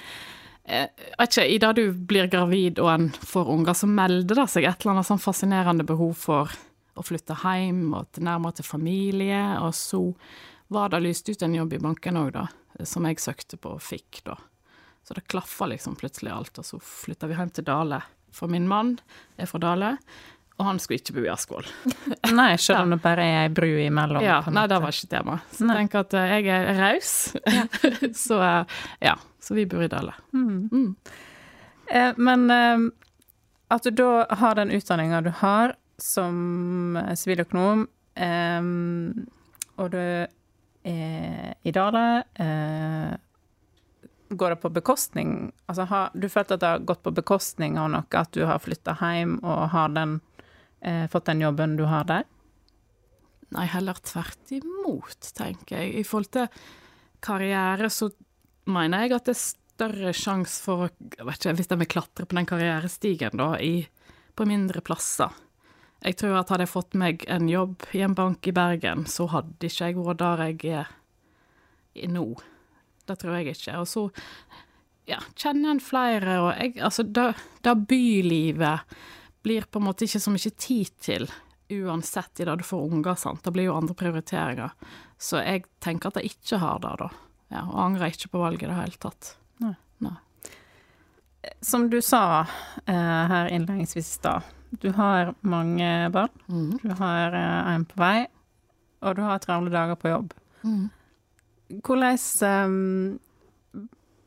eh, 0.64 0.90
ikke, 1.16 1.46
i 1.48 1.56
det 1.62 1.72
du 1.80 1.86
blir 1.96 2.28
gravid 2.32 2.82
og 2.82 2.92
en 2.92 3.08
får 3.24 3.54
unger, 3.56 3.78
så 3.78 3.88
melder 3.88 4.42
det 4.42 4.50
seg 4.52 4.68
et 4.68 4.84
eller 4.84 4.98
annet 4.98 5.08
sånn 5.08 5.24
fascinerende 5.24 5.88
behov 5.88 6.12
for 6.26 6.52
å 6.94 7.04
flytta 7.04 7.38
hjem 7.44 7.92
og 7.96 8.20
nærmere 8.22 8.58
til 8.58 8.68
familie. 8.68 9.42
Og 9.62 9.74
så 9.76 10.02
var 10.72 10.92
det 10.92 11.02
lyst 11.04 11.28
ut 11.28 11.42
en 11.42 11.54
jobb 11.54 11.76
i 11.76 11.82
banken 11.82 12.18
òg, 12.20 12.32
da, 12.36 12.46
som 12.88 13.06
jeg 13.08 13.20
søkte 13.22 13.60
på 13.60 13.76
og 13.76 13.84
fikk, 13.84 14.22
da. 14.28 14.38
Så 15.02 15.16
det 15.18 15.26
klaffa 15.26 15.66
liksom 15.66 15.96
plutselig 15.98 16.30
alt, 16.32 16.58
og 16.58 16.66
så 16.66 16.78
flytta 16.78 17.28
vi 17.30 17.36
hjem 17.36 17.50
til 17.50 17.66
Dale. 17.66 18.02
For 18.32 18.48
min 18.48 18.68
mann 18.70 18.94
er 19.36 19.50
fra 19.50 19.58
Dale, 19.60 19.96
og 20.60 20.68
han 20.68 20.78
skulle 20.80 21.00
ikke 21.00 21.16
bo 21.16 21.24
i 21.26 21.32
Askvoll. 21.32 21.66
nei, 22.38 22.54
selv 22.60 22.84
om 22.84 22.94
det 22.94 23.00
bare 23.02 23.24
er 23.26 23.40
ei 23.46 23.52
bru 23.52 23.66
imellom. 23.82 24.22
Ja, 24.24 24.38
nei, 24.52 24.68
det 24.70 24.78
var 24.84 24.94
ikke 24.94 25.10
tema. 25.10 25.40
Så 25.50 25.66
jeg 25.66 25.80
tenker 25.80 26.04
at 26.04 26.16
eh, 26.20 26.34
jeg 26.38 26.54
er 26.54 26.80
raus. 26.80 27.12
Ja. 27.42 27.66
så 28.24 28.40
eh, 28.46 28.80
ja, 29.10 29.16
så 29.42 29.58
vi 29.58 29.66
bor 29.66 29.82
i 29.82 29.90
Dale. 29.90 30.14
Mm. 30.36 30.68
Mm. 30.70 30.90
Eh, 31.90 32.12
men 32.16 32.50
eh, 32.50 32.86
at 33.74 33.88
du 33.88 33.90
da 33.96 34.26
har 34.38 34.60
den 34.60 34.70
utdanninga 34.70 35.22
du 35.26 35.32
har, 35.42 35.74
som 36.02 36.98
siviløkonom, 37.18 37.86
um, 37.86 39.10
og 39.80 39.92
du 39.94 40.00
er 40.02 41.52
i 41.62 41.72
Dale 41.72 42.06
uh, 42.42 43.12
Går 44.32 44.54
det 44.54 44.58
på 44.62 44.70
bekostning 44.74 45.52
Altså, 45.70 45.84
har 45.86 46.10
du 46.18 46.26
følt 46.32 46.50
at 46.50 46.60
det 46.62 46.70
har 46.72 46.84
gått 46.88 47.04
på 47.04 47.12
bekostning 47.14 47.78
av 47.78 47.90
noe, 47.92 48.04
at 48.18 48.32
du 48.34 48.42
har 48.48 48.60
flytta 48.64 48.96
hjem 48.98 49.36
og 49.44 49.68
har 49.72 49.92
den, 49.94 50.16
fått 51.12 51.28
den 51.28 51.44
jobben 51.44 51.76
du 51.78 51.84
har 51.86 52.08
der? 52.08 52.24
Nei, 53.52 53.66
heller 53.68 53.98
tvert 54.00 54.52
imot, 54.56 55.30
tenker 55.36 55.82
jeg. 55.82 55.94
I 56.00 56.04
forhold 56.08 56.30
til 56.32 56.48
karriere 57.22 57.90
så 57.92 58.08
mener 58.70 59.04
jeg 59.04 59.16
at 59.16 59.28
det 59.28 59.36
er 59.36 59.42
større 59.42 60.12
sjanse 60.16 60.62
for 60.64 60.86
å 60.86 60.90
vet 61.26 61.38
ikke, 61.38 61.56
Hvis 61.58 61.70
de 61.70 61.78
vil 61.80 61.90
klatre 61.90 62.26
på 62.28 62.38
den 62.38 62.48
karrierestigen, 62.48 63.40
da, 63.40 63.54
i, 63.60 63.84
på 64.36 64.46
mindre 64.48 64.82
plasser. 64.84 65.32
Jeg 66.02 66.18
tror 66.18 66.40
at 66.40 66.50
hadde 66.50 66.66
jeg 66.66 66.72
fått 66.72 66.96
meg 66.98 67.24
en 67.30 67.46
jobb 67.50 67.84
i 67.94 68.02
en 68.02 68.14
bank 68.18 68.46
i 68.50 68.54
Bergen, 68.54 69.04
så 69.06 69.28
hadde 69.30 69.68
ikke 69.68 69.90
jeg 69.90 69.98
vært 70.00 70.22
der 70.22 70.44
jeg 70.48 70.86
er 71.94 72.10
nå. 72.10 72.26
Det 73.06 73.18
tror 73.20 73.38
jeg 73.38 73.54
ikke. 73.54 73.76
Og 73.78 73.88
så 73.90 74.08
ja, 75.10 75.20
kjenner 75.38 75.74
en 75.74 75.82
flere, 75.82 76.38
og 76.42 76.50
jeg 76.56 76.78
Altså, 76.82 77.02
det, 77.06 77.32
det 77.62 77.76
bylivet 77.88 78.98
blir 79.42 79.66
på 79.66 79.80
en 79.80 79.88
måte 79.88 80.06
ikke 80.06 80.22
så 80.22 80.32
mye 80.34 80.54
tid 80.58 80.92
til 81.02 81.26
uansett 81.72 82.42
i 82.42 82.46
det 82.46 82.56
du 82.60 82.64
får 82.66 82.82
unger, 82.92 83.14
sant. 83.18 83.42
Det 83.44 83.52
blir 83.54 83.70
jo 83.70 83.76
andre 83.78 83.96
prioriteringer. 83.96 84.74
Så 85.18 85.40
jeg 85.40 85.64
tenker 85.82 86.10
at 86.10 86.20
jeg 86.20 86.34
ikke 86.34 86.60
har 86.62 86.82
det, 86.82 86.92
da. 87.00 87.08
Ja, 87.52 87.62
og 87.68 87.78
angrer 87.86 88.12
ikke 88.12 88.32
på 88.32 88.42
valget 88.42 88.66
i 88.66 88.70
det 88.70 88.78
hele 88.78 89.00
tatt. 89.00 89.34
Nei. 89.62 89.74
Nei. 90.04 90.16
Som 91.64 91.88
du 91.90 91.98
sa 92.04 92.44
eh, 92.86 93.22
her 93.32 93.50
innledningsvis 93.50 94.10
i 94.12 94.18
stad, 94.18 94.52
du 94.80 94.90
har 94.96 95.34
mange 95.40 96.10
barn. 96.14 96.32
Mm. 96.48 96.78
Du 96.82 96.94
har 96.98 97.36
eh, 97.36 97.74
en 97.74 97.84
på 97.84 97.98
vei, 98.00 98.26
og 99.02 99.18
du 99.18 99.22
har 99.26 99.42
travle 99.42 99.72
dager 99.72 99.98
på 100.00 100.12
jobb. 100.12 100.32
Mm. 100.62 100.88
Hvordan 101.82 102.18
um, 102.64 103.20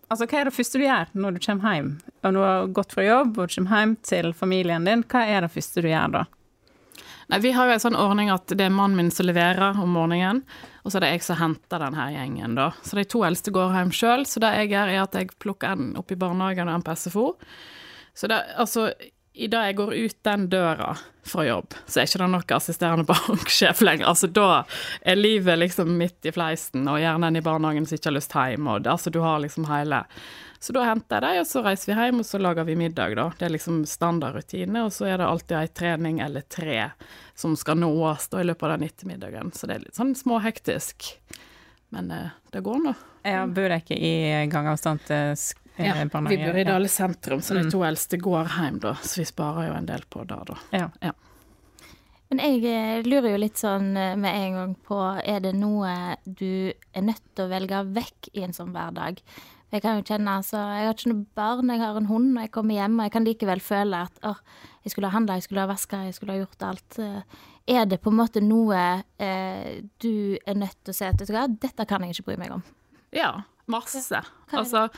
Altså, 0.06 0.28
hva 0.30 0.38
er 0.38 0.46
det 0.46 0.54
første 0.54 0.78
du 0.78 0.84
gjør 0.86 1.12
når 1.18 1.36
du 1.36 1.40
kommer 1.42 1.74
hjem? 1.74 1.88
Og 2.22 2.36
du 2.36 2.40
har 2.44 2.68
gått 2.78 2.94
fra 2.94 3.06
jobb 3.06 3.40
og 3.42 3.54
kommer 3.56 3.82
hjem 3.82 3.96
til 4.06 4.34
familien 4.38 4.86
din, 4.86 5.02
hva 5.10 5.24
er 5.26 5.42
det 5.46 5.54
første 5.54 5.82
du 5.82 5.90
gjør 5.90 6.12
da? 6.14 6.26
Nei, 7.34 7.40
vi 7.42 7.56
har 7.56 7.66
jo 7.66 7.74
en 7.74 7.82
sånn 7.82 7.98
ordning 7.98 8.30
at 8.30 8.52
det 8.54 8.68
er 8.68 8.74
mannen 8.74 9.00
min 9.00 9.10
som 9.14 9.26
leverer 9.26 9.80
om 9.82 9.96
morgenen, 9.98 10.44
og 10.84 10.94
så 10.94 11.00
er 11.00 11.08
det 11.08 11.12
jeg 11.16 11.24
som 11.26 11.40
henter 11.40 11.82
denne 11.82 12.06
gjengen, 12.14 12.54
da. 12.60 12.68
Så 12.86 13.00
de 13.00 13.06
to 13.10 13.24
eldste 13.26 13.54
går 13.56 13.74
hjem 13.74 13.94
sjøl, 13.98 14.28
så 14.30 14.44
det 14.44 14.52
jeg 14.60 14.76
gjør, 14.76 14.92
er 14.94 15.02
at 15.02 15.18
jeg 15.18 15.34
plukker 15.42 15.74
en 15.74 15.96
opp 15.98 16.14
i 16.14 16.20
barnehagen 16.22 16.70
og 16.70 16.78
en 16.78 16.86
på 16.86 16.94
SFO. 17.02 17.26
Så 18.14 18.30
det, 18.30 18.44
altså, 18.62 18.92
i 19.36 19.48
det 19.52 19.62
jeg 19.68 19.76
går 19.76 19.92
ut 19.98 20.18
den 20.24 20.46
døra 20.50 20.94
fra 21.26 21.44
jobb, 21.48 21.74
så 21.90 22.00
er 22.00 22.08
ikke 22.08 22.22
det 22.22 22.30
noe 22.32 22.56
assisterende 22.56 23.06
banksjef 23.10 23.82
lenger. 23.84 24.08
Altså, 24.12 24.30
da 24.32 24.64
er 25.02 25.20
livet 25.20 25.60
liksom 25.60 25.92
midt 26.00 26.28
i 26.30 26.34
fleisen, 26.36 26.88
og 26.88 27.02
gjerne 27.02 27.28
en 27.32 27.40
i 27.40 27.44
barnehagen 27.46 27.88
som 27.90 27.98
ikke 27.98 28.12
har 28.12 28.18
lyst 28.20 28.36
hjem, 28.38 28.68
og 28.72 28.88
altså, 28.88 29.12
du 29.12 29.20
har 29.26 29.42
liksom 29.44 29.68
hele 29.72 30.06
så 30.66 30.74
da 30.74 30.82
henter 30.88 31.22
jeg 31.22 31.36
dem, 31.36 31.44
og 31.44 31.46
så 31.46 31.62
reiser 31.62 31.92
vi 31.92 31.96
hjem, 32.00 32.20
og 32.24 32.26
så 32.26 32.40
lager 32.42 32.66
vi 32.66 32.74
middag, 32.80 33.12
da. 33.20 33.26
Det 33.38 33.46
er 33.46 33.52
liksom 33.54 33.84
standardrutine, 33.86 34.86
og 34.88 34.94
så 34.96 35.06
er 35.12 35.20
det 35.22 35.28
alltid 35.28 35.58
ei 35.60 35.68
trening 35.78 36.22
eller 36.26 36.42
tre 36.50 36.88
som 37.38 37.54
skal 37.60 37.78
nås 37.84 38.26
da 38.32 38.40
i 38.42 38.48
løpet 38.48 38.66
av 38.66 38.72
den 38.80 38.88
ettermiddagen. 38.88 39.52
Så 39.54 39.68
det 39.70 39.76
er 39.76 39.84
litt 39.84 40.00
sånn 40.00 40.16
småhektisk. 40.18 41.12
Men 41.94 42.10
eh, 42.16 42.32
det 42.56 42.64
går 42.66 42.82
nå. 42.82 42.96
Ja, 43.28 43.44
bor 43.46 43.68
jeg 43.76 43.84
ikke 43.84 44.00
i 44.00 44.16
gangavstand 44.50 45.06
til 45.06 45.36
sk- 45.38 45.62
eh, 45.78 45.86
Ja, 45.86 45.94
vi 46.04 46.38
bor 46.38 46.58
i 46.58 46.64
Dale 46.64 46.88
sentrum, 46.88 47.40
så 47.42 47.54
de 47.56 47.64
Mm. 47.66 47.72
to 47.72 47.80
eldste 47.84 48.18
går 48.22 48.48
hjem, 48.58 48.80
da. 48.80 48.94
Så 49.02 49.18
vi 49.18 49.26
sparer 49.26 49.68
jo 49.70 49.74
en 49.76 49.86
del 49.86 50.04
på 50.10 50.26
det, 50.28 50.40
da. 50.48 50.56
Ja. 50.72 51.12
Men 52.30 52.40
jeg 52.42 52.64
eh, 52.66 53.04
lurer 53.06 53.32
jo 53.36 53.38
litt 53.38 53.60
sånn 53.62 53.92
eh, 53.98 54.16
med 54.18 54.34
en 54.36 54.54
gang 54.58 54.76
på 54.88 54.98
Er 55.24 55.40
det 55.46 55.54
noe 55.54 56.16
du 56.26 56.74
er 56.94 57.02
nødt 57.06 57.22
til 57.36 57.46
å 57.46 57.52
velge 57.52 57.84
vekk 57.94 58.32
i 58.34 58.44
en 58.48 58.56
sånn 58.56 58.72
hverdag? 58.74 59.20
Jeg 59.72 59.82
kan 59.84 59.98
jo 60.00 60.04
kjenne, 60.08 60.38
altså, 60.40 60.58
jeg 60.58 60.86
har 60.88 60.94
ikke 60.96 61.12
noe 61.12 61.26
barn, 61.36 61.70
jeg 61.74 61.80
har 61.82 61.98
en 62.00 62.06
hund, 62.08 62.38
og 62.38 62.42
jeg 62.46 62.52
kommer 62.52 62.76
hjem, 62.78 63.00
og 63.00 63.04
jeg 63.06 63.12
kan 63.12 63.26
likevel 63.26 63.60
føle 63.66 64.02
at 64.08 64.20
åh, 64.24 64.38
jeg 64.86 64.92
skulle 64.94 65.10
ha 65.10 65.18
handla, 65.18 65.36
jeg 65.36 65.44
skulle 65.44 65.62
ha 65.66 65.68
vaska, 65.68 66.04
jeg 66.06 66.14
skulle 66.16 66.32
ha 66.38 66.40
gjort 66.46 66.64
alt. 66.70 67.00
Eh, 67.00 67.22
Er 67.68 67.86
det 67.90 67.98
på 68.02 68.12
en 68.12 68.18
måte 68.20 68.42
noe 68.46 69.04
eh, 69.20 69.82
du 70.00 70.38
er 70.46 70.54
nødt 70.54 70.78
til 70.86 70.94
å 70.94 70.96
si 70.96 71.04
at 71.04 71.18
dette 71.60 71.86
kan 71.90 72.02
jeg 72.06 72.14
ikke 72.14 72.26
bry 72.28 72.36
meg 72.38 72.52
om? 72.54 72.64
Ja, 73.12 73.42
masse. 73.68 74.04
Er? 74.14 74.26
Altså, 74.54 74.90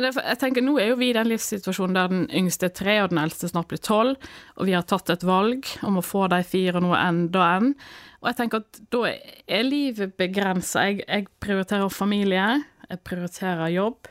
jeg 0.00 0.38
tenker, 0.40 0.64
Nå 0.64 0.78
er 0.80 0.92
jo 0.92 0.96
vi 1.00 1.10
i 1.10 1.16
den 1.16 1.28
livssituasjonen 1.28 1.96
der 1.96 2.08
den 2.08 2.24
yngste 2.32 2.70
er 2.70 2.76
tre, 2.76 2.94
og 3.02 3.10
den 3.12 3.20
eldste 3.20 3.50
snart 3.50 3.68
blir 3.68 3.82
tolv, 3.82 4.16
og 4.56 4.68
vi 4.68 4.72
har 4.72 4.86
tatt 4.88 5.12
et 5.12 5.26
valg 5.26 5.68
om 5.84 5.98
å 6.00 6.04
få 6.04 6.28
de 6.32 6.40
fire 6.48 6.80
noe 6.80 6.96
enda 6.96 7.48
enn. 7.58 7.74
Og 8.22 8.30
jeg 8.30 8.38
tenker 8.38 8.62
at 8.62 8.80
da 8.94 9.02
er 9.12 9.66
livet 9.66 10.16
begrensa. 10.16 10.86
Jeg, 10.88 11.04
jeg 11.04 11.28
prioriterer 11.44 11.92
familie, 11.92 12.48
jeg 12.88 13.04
prioriterer 13.04 13.74
jobb, 13.74 14.08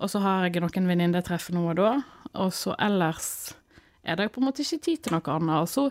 og 0.00 0.08
så 0.08 0.24
har 0.24 0.48
jeg 0.48 0.64
noen 0.64 0.88
venninner 0.88 1.20
jeg 1.20 1.28
treffer 1.28 1.56
nå 1.56 1.68
og 1.68 1.80
da, 1.82 1.94
og 2.40 2.52
så 2.56 2.72
ellers 2.80 3.30
er 4.00 4.16
det 4.16 4.30
på 4.32 4.40
en 4.40 4.48
måte 4.48 4.64
ikke 4.64 4.84
tid 4.86 5.04
til 5.04 5.18
noe 5.18 5.34
annet. 5.36 5.56
Og 5.60 5.68
så 5.68 5.88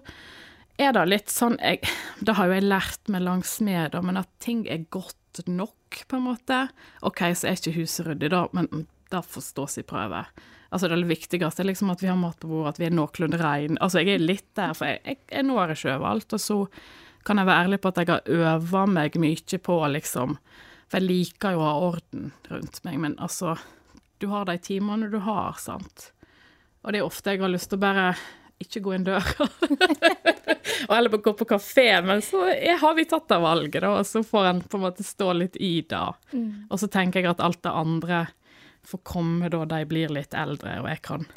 er 0.82 0.96
det 0.96 1.06
litt 1.06 1.30
sånn 1.30 1.60
jeg, 1.60 1.84
Det 2.24 2.34
har 2.34 2.50
jo 2.50 2.56
jeg 2.58 2.66
lært 2.66 3.12
meg 3.12 3.28
langs 3.28 3.60
med, 3.62 3.94
men 4.02 4.18
at 4.18 4.32
ting 4.42 4.66
er 4.66 4.88
godt 4.90 5.44
nok, 5.46 6.02
på 6.10 6.18
en 6.18 6.26
måte. 6.26 6.64
OK, 7.06 7.28
så 7.38 7.52
er 7.52 7.60
ikke 7.60 7.78
huset 7.78 8.08
ryddig, 8.08 8.32
da, 8.34 8.48
men 8.58 8.88
det 9.10 9.22
forstås 9.26 9.52
stå 9.54 9.68
sin 9.68 9.88
prøve. 9.90 10.24
Altså 10.70 10.88
Det 10.88 11.02
viktigste 11.10 11.64
er 11.64 11.68
liksom 11.68 11.90
at 11.90 12.04
vi 12.04 12.10
har 12.12 12.18
mat 12.20 12.40
på 12.40 12.48
bordet, 12.48 12.76
at 12.76 12.80
vi 12.80 12.86
er 12.86 12.94
noenlunde 12.94 13.40
reine. 13.42 13.78
Altså, 13.82 14.04
jeg 14.04 14.20
er 14.20 14.26
litt 14.26 14.50
der, 14.58 14.76
for 14.78 14.86
jeg, 14.86 15.02
jeg, 15.06 15.22
jeg 15.32 15.46
når 15.48 15.74
ikke 15.74 15.96
overalt. 15.96 16.34
Og 16.38 16.44
så 16.44 16.60
kan 17.26 17.42
jeg 17.42 17.50
være 17.50 17.66
ærlig 17.66 17.82
på 17.82 17.92
at 17.92 18.02
jeg 18.02 18.12
har 18.12 18.34
øva 18.54 18.86
meg 18.90 19.18
mye 19.22 19.62
på 19.66 19.80
liksom 19.96 20.38
For 20.90 20.98
jeg 20.98 21.08
liker 21.10 21.54
jo 21.54 21.62
å 21.62 21.68
ha 21.68 21.74
orden 21.90 22.32
rundt 22.50 22.84
meg, 22.86 23.00
men 23.00 23.18
altså 23.20 23.58
Du 24.22 24.30
har 24.30 24.46
de 24.46 24.58
timene 24.58 25.10
du 25.10 25.20
har, 25.24 25.58
sant. 25.58 26.12
Og 26.84 26.94
det 26.94 27.02
er 27.02 27.08
ofte 27.08 27.34
jeg 27.34 27.42
har 27.42 27.52
lyst 27.52 27.70
til 27.72 27.80
å 27.80 27.86
bare 27.86 28.14
ikke 28.60 28.82
gå 28.84 28.94
inn 28.96 29.06
døra. 29.08 29.46
og 30.88 30.92
heller 30.92 31.22
gå 31.24 31.34
på 31.40 31.48
kafé, 31.48 32.02
men 32.04 32.22
så 32.22 32.44
har 32.82 32.98
vi 32.98 33.06
tatt 33.08 33.30
det 33.32 33.38
valget, 33.40 33.80
da, 33.86 33.94
og 33.96 34.08
så 34.08 34.24
får 34.28 34.50
en 34.50 34.60
på 34.66 34.80
en 34.80 34.84
måte 34.84 35.06
stå 35.08 35.32
litt 35.38 35.56
i 35.64 35.80
det. 35.88 36.02
Og 36.68 36.82
så 36.82 36.90
tenker 36.92 37.24
jeg 37.24 37.32
at 37.32 37.44
alt 37.46 37.62
det 37.64 37.72
andre 37.72 38.26
får 38.88 39.04
komme 39.08 39.50
da 39.52 39.66
de 39.66 39.84
blir 39.90 40.12
litt 40.14 40.34
eldre, 40.38 40.80
og 40.84 40.90
jeg 40.92 41.04
kan 41.06 41.28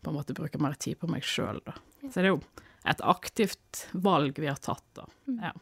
på 0.00 0.10
en 0.10 0.16
måte 0.16 0.36
bruke 0.36 0.60
mer 0.62 0.76
tid 0.80 0.98
på 1.00 1.10
meg 1.10 1.24
sjøl, 1.26 1.60
da. 1.66 1.76
Så 2.08 2.20
det 2.20 2.30
er 2.30 2.32
jo 2.34 2.40
et 2.88 3.02
aktivt 3.04 3.86
valg 3.92 4.38
vi 4.40 4.48
har 4.48 4.60
tatt, 4.62 4.86
da. 4.96 5.04
Ja. 5.40 5.52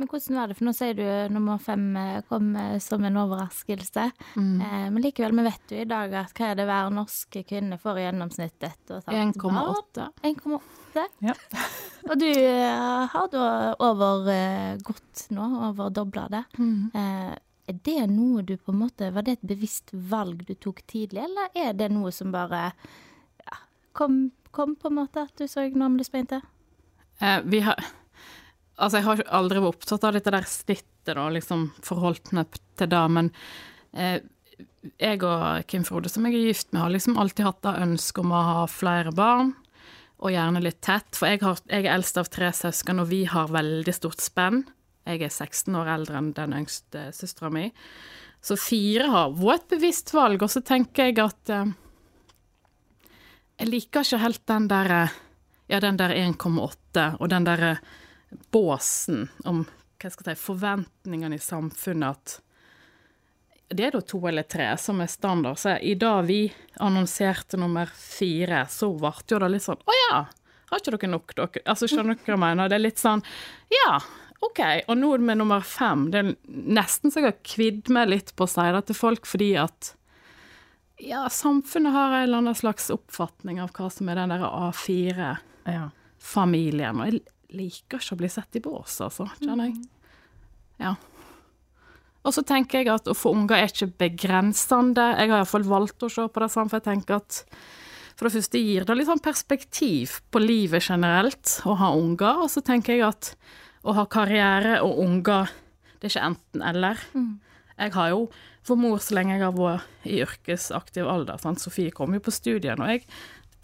Men 0.00 0.08
hvordan 0.08 0.36
var 0.38 0.48
det, 0.48 0.54
for 0.56 0.64
nå 0.64 0.72
sier 0.72 0.94
du 0.96 1.34
nummer 1.34 1.58
fem 1.60 1.82
eh, 2.00 2.22
kom 2.24 2.54
eh, 2.56 2.78
som 2.80 3.04
en 3.04 3.18
overraskelse. 3.20 4.06
Eh, 4.32 4.86
men 4.88 4.96
likevel, 5.04 5.34
vi 5.36 5.44
vet 5.44 5.74
jo 5.74 5.82
i 5.82 5.88
dag 5.90 6.14
at 6.22 6.32
hva 6.38 6.46
er 6.48 6.56
det 6.56 6.64
hver 6.70 6.88
norske 6.96 7.42
kvinne 7.44 7.76
får 7.82 8.00
i 8.00 8.06
gjennomsnitt 8.06 8.64
ha 8.64 8.70
tatt 8.72 9.10
barn? 9.10 9.34
1,8. 9.36 10.06
1,8. 10.30 11.04
Ja. 11.28 11.36
Og 12.08 12.16
du 12.16 12.30
eh, 12.30 13.12
har 13.12 13.28
da 13.34 13.44
overgått 13.76 15.26
nå, 15.36 15.50
overdobla 15.68 16.26
det. 16.32 16.44
Eh, 16.96 17.36
er 17.70 17.78
det 17.86 18.08
noe 18.10 18.42
du 18.46 18.56
på 18.58 18.74
en 18.74 18.82
måte 18.82 19.10
Var 19.14 19.26
det 19.26 19.38
et 19.38 19.48
bevisst 19.52 19.92
valg 19.92 20.42
du 20.48 20.54
tok 20.54 20.82
tidlig, 20.90 21.22
eller 21.24 21.54
er 21.54 21.76
det 21.78 21.90
noe 21.94 22.12
som 22.14 22.32
bare 22.34 22.70
ja, 23.46 23.60
kom, 23.96 24.30
kom 24.50 24.76
på 24.76 24.90
en 24.90 24.98
måte, 25.00 25.24
at 25.24 25.38
du 25.38 25.48
så 25.48 25.66
navlespeinte? 25.70 26.42
Eh, 27.20 27.40
vi 27.44 27.64
har 27.66 27.80
Altså, 28.80 28.96
jeg 28.96 29.04
har 29.04 29.20
aldri 29.36 29.60
vært 29.60 29.76
opptatt 29.76 30.04
av 30.08 30.14
dette 30.16 30.32
der 30.32 30.46
snittet, 30.48 31.10
da, 31.12 31.26
liksom 31.28 31.66
forholdt 31.84 32.30
meg 32.32 32.54
til 32.80 32.88
det, 32.88 33.00
men 33.12 33.26
eh, 33.92 34.22
jeg 35.00 35.20
og 35.26 35.66
Kim 35.68 35.84
Frode, 35.84 36.08
som 36.08 36.24
jeg 36.24 36.38
er 36.38 36.46
gift 36.48 36.70
med, 36.72 36.80
har 36.80 36.94
liksom 36.94 37.18
alltid 37.20 37.44
hatt 37.44 37.60
det 37.66 37.74
ønsket 37.84 38.22
om 38.24 38.32
å 38.32 38.44
ha 38.46 38.62
flere 38.72 39.12
barn, 39.12 39.52
og 40.20 40.32
gjerne 40.32 40.62
litt 40.64 40.80
tett, 40.84 41.12
for 41.16 41.28
jeg, 41.28 41.42
har, 41.44 41.60
jeg 41.68 41.84
er 41.84 41.94
eldst 41.94 42.20
av 42.20 42.28
tre 42.32 42.50
søsken, 42.56 43.02
og 43.02 43.10
vi 43.12 43.26
har 43.28 43.52
veldig 43.52 43.94
stort 43.96 44.24
spenn. 44.24 44.62
Jeg 45.10 45.26
er 45.26 45.32
16 45.32 45.76
år 45.80 45.90
eldre 45.96 46.20
enn 46.20 46.32
den 46.36 46.56
yngste 46.60 47.08
søstera 47.16 47.50
mi. 47.52 47.68
Så 48.40 48.56
fire 48.56 49.08
har 49.12 49.34
vært 49.36 49.66
et 49.66 49.74
bevisst 49.76 50.12
valg, 50.16 50.42
og 50.42 50.52
så 50.52 50.62
tenker 50.64 51.10
jeg 51.10 51.18
at 51.22 51.52
eh, 51.52 51.72
Jeg 53.60 53.68
liker 53.68 54.06
ikke 54.06 54.22
helt 54.22 54.46
den 54.48 54.68
der 54.70 54.94
eh, 54.96 55.18
Ja, 55.70 55.80
der 55.80 56.14
1,8 56.14 57.04
og 57.20 57.28
den 57.30 57.44
der 57.46 57.66
eh, 57.72 57.82
båsen 58.50 59.28
om 59.44 59.64
hva 60.00 60.08
jeg 60.08 60.16
si, 60.16 60.34
forventningene 60.40 61.36
i 61.36 61.42
samfunnet 61.42 62.16
at 62.16 62.38
det 63.70 63.84
er 63.86 63.94
da 63.94 64.00
to 64.02 64.18
eller 64.26 64.46
tre 64.50 64.66
som 64.82 64.98
er 64.98 65.06
standard. 65.06 65.58
Så 65.60 65.76
i 65.78 65.92
dag 65.94 66.24
vi 66.26 66.40
annonserte 66.82 67.60
nummer 67.60 67.90
fire, 67.94 68.64
så 68.66 68.88
ble 68.98 69.12
jo 69.30 69.38
det 69.38 69.50
litt 69.52 69.62
sånn 69.62 69.84
Å 69.84 69.98
ja, 69.98 70.16
har 70.70 70.80
ikke 70.80 70.96
dere 70.96 71.10
nok, 71.10 71.34
dere? 71.36 71.62
Altså, 71.66 71.86
skjønner 71.90 72.16
dere 72.16 72.24
hva 72.24 72.34
jeg 72.34 72.42
mener? 72.44 72.70
Det 72.70 72.78
er 72.78 72.84
litt 72.84 73.02
sånn 73.02 73.22
Ja, 73.74 74.00
OK. 74.40 74.60
Og 74.88 74.96
nå 74.96 75.18
med 75.20 75.36
nummer 75.40 75.60
fem, 75.66 76.10
det 76.12 76.18
er 76.22 76.34
nesten 76.48 77.10
så 77.12 77.20
jeg 77.20 77.28
har 77.28 77.40
kvidd 77.44 77.90
meg 77.92 78.08
litt 78.08 78.36
på 78.36 78.44
å 78.46 78.50
si 78.50 78.72
det 78.74 78.82
til 78.88 78.96
folk, 78.96 79.26
fordi 79.28 79.56
at 79.60 79.94
ja, 81.00 81.28
samfunnet 81.32 81.92
har 81.92 82.12
en 82.12 82.22
eller 82.22 82.38
annen 82.42 82.54
slags 82.56 82.90
oppfatning 82.92 83.60
av 83.60 83.70
hva 83.76 83.90
som 83.92 84.08
er 84.08 84.14
den 84.20 84.32
der 84.34 84.42
A4-familien. 84.44 87.00
Og 87.00 87.06
jeg 87.08 87.20
liker 87.56 87.98
ikke 88.00 88.14
å 88.16 88.20
bli 88.20 88.30
sett 88.32 88.56
i 88.56 88.64
bås, 88.64 89.00
altså, 89.04 89.24
kjenner 89.40 89.64
jeg. 89.70 89.76
Ja. 90.80 90.92
Og 92.20 92.34
så 92.36 92.42
tenker 92.44 92.82
jeg 92.82 92.90
at 92.92 93.08
å 93.08 93.16
få 93.16 93.32
unger 93.32 93.56
er 93.56 93.70
ikke 93.70 93.96
begrensende. 94.02 95.06
Jeg 95.16 95.30
har 95.30 95.40
iallfall 95.40 95.66
valgt 95.68 96.04
å 96.04 96.12
se 96.12 96.24
på 96.28 96.40
det 96.42 96.50
sånn, 96.52 96.68
for 96.68 96.76
jeg 96.80 96.88
tenker 96.90 97.12
at 97.20 97.32
for 98.18 98.28
det 98.28 98.34
første 98.34 98.58
gir 98.60 98.84
det 98.84 98.94
litt 98.98 99.08
sånn 99.08 99.24
perspektiv 99.24 100.18
på 100.28 100.38
livet 100.42 100.84
generelt 100.84 101.46
å 101.64 101.72
ha 101.80 101.88
unger. 101.96 102.42
Og 102.44 102.50
så 102.52 102.60
tenker 102.64 102.98
jeg 102.98 103.08
at 103.08 103.24
å 103.84 103.94
ha 103.96 104.04
karriere 104.10 104.80
og 104.84 104.98
unger, 105.04 105.50
det 105.98 106.08
er 106.08 106.12
ikke 106.14 106.28
enten-eller. 106.30 107.04
Jeg 107.80 107.92
har 107.96 108.10
jo 108.12 108.24
for 108.66 108.76
mor 108.76 109.00
så 109.00 109.16
lenge 109.16 109.36
jeg 109.38 109.44
har 109.46 109.56
vært 109.56 110.06
i 110.08 110.20
yrkesaktiv 110.20 111.08
alder. 111.08 111.40
Sant? 111.40 111.62
Sofie 111.62 111.92
kom 111.94 112.12
jo 112.16 112.20
på 112.24 112.34
studien, 112.34 112.80
og 112.80 112.92
jeg 112.92 113.06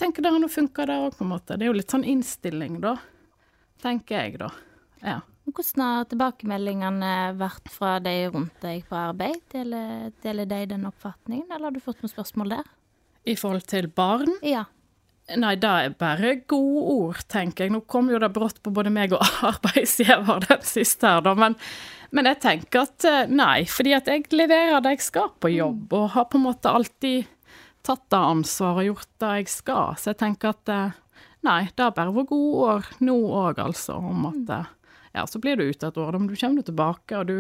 tenker 0.00 0.24
det 0.24 0.32
har 0.32 0.40
nå 0.40 0.48
funka, 0.52 0.86
det 0.88 0.96
òg, 1.04 1.16
på 1.18 1.24
en 1.26 1.32
måte. 1.34 1.56
Det 1.56 1.66
er 1.66 1.72
jo 1.72 1.76
litt 1.76 1.92
sånn 1.92 2.06
innstilling, 2.08 2.80
da. 2.84 2.96
Tenker 3.84 4.22
jeg, 4.22 4.38
da. 4.40 4.50
Ja. 5.04 5.20
Hvordan 5.46 5.82
har 5.84 6.06
tilbakemeldingene 6.10 7.10
vært 7.38 7.68
fra 7.70 7.98
de 8.02 8.14
rundt 8.32 8.56
deg 8.64 8.86
på 8.88 8.96
arbeid? 8.98 9.38
Deler, 9.52 10.08
deler 10.24 10.48
de 10.50 10.62
den 10.72 10.88
oppfatningen, 10.88 11.46
eller 11.52 11.68
har 11.68 11.76
du 11.76 11.84
fått 11.84 12.00
noen 12.02 12.14
spørsmål 12.16 12.56
der? 12.56 12.72
I 13.26 13.36
forhold 13.38 13.66
til 13.70 13.88
barn 13.90 14.32
Ja. 14.46 14.64
Nei, 15.34 15.56
det 15.58 15.68
er 15.68 15.94
bare 15.98 16.36
gode 16.46 16.82
ord, 16.92 17.22
tenker 17.30 17.66
jeg. 17.66 17.72
Nå 17.74 17.80
kom 17.90 18.12
jo 18.12 18.20
det 18.22 18.30
brått 18.34 18.60
på 18.62 18.70
både 18.74 18.92
meg 18.94 19.14
og 19.16 19.24
arbeidsgiver, 19.50 20.44
den 20.46 20.62
siste 20.66 21.10
her, 21.10 21.24
da. 21.26 21.32
Men, 21.38 21.56
men, 22.14 22.28
jeg 22.30 22.38
tenker 22.44 22.84
at 22.84 23.06
eh, 23.10 23.32
nei, 23.32 23.64
fordi 23.70 23.96
at 23.96 24.10
jeg 24.10 24.28
leverer 24.30 24.84
det 24.84 24.94
jeg 24.96 25.08
skal 25.08 25.32
på 25.42 25.50
jobb, 25.50 25.90
og 25.98 26.12
har 26.14 26.28
på 26.30 26.38
en 26.38 26.46
måte 26.46 26.70
alltid 26.70 27.26
tatt 27.86 28.06
det 28.10 28.22
ansvaret 28.22 28.84
og 28.84 28.88
gjort 28.92 29.10
det 29.22 29.34
jeg 29.40 29.50
skal. 29.56 29.98
Så 29.98 30.12
jeg 30.12 30.20
tenker 30.22 30.54
at 30.54 30.74
eh, 30.76 30.96
nei, 31.46 31.60
det 31.74 31.88
har 31.88 31.98
bare 31.98 32.14
vært 32.14 32.30
gode 32.30 32.70
år 32.70 32.88
nå 33.02 33.18
òg, 33.42 33.62
altså. 33.66 33.98
Om 33.98 34.30
at 34.30 34.56
eh, 34.60 34.72
ja, 35.18 35.26
så 35.26 35.42
blir 35.42 35.58
du 35.58 35.66
ute 35.66 35.90
et 35.90 36.02
år, 36.06 36.20
men 36.20 36.30
du 36.30 36.38
kommer 36.38 36.62
tilbake, 36.62 37.18
og 37.18 37.26
du 37.32 37.38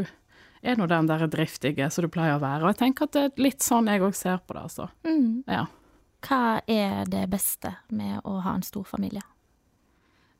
er 0.66 0.78
nå 0.78 0.90
den 0.90 1.06
der 1.06 1.26
driftige 1.30 1.86
som 1.94 2.02
du 2.02 2.10
pleier 2.10 2.40
å 2.40 2.42
være. 2.42 2.64
Og 2.64 2.72
jeg 2.72 2.82
tenker 2.82 3.06
at 3.06 3.14
det 3.14 3.26
er 3.28 3.42
litt 3.46 3.62
sånn 3.62 3.86
jeg 3.92 4.02
òg 4.02 4.16
ser 4.18 4.42
på 4.42 4.58
det, 4.58 4.66
altså. 4.66 4.90
Mm. 5.06 5.44
Ja. 5.46 5.68
Hva 6.24 6.60
er 6.66 7.04
det 7.10 7.26
beste 7.30 7.76
med 7.88 8.20
å 8.24 8.38
ha 8.44 8.56
en 8.56 8.64
stor 8.66 8.86
familie? 8.88 9.22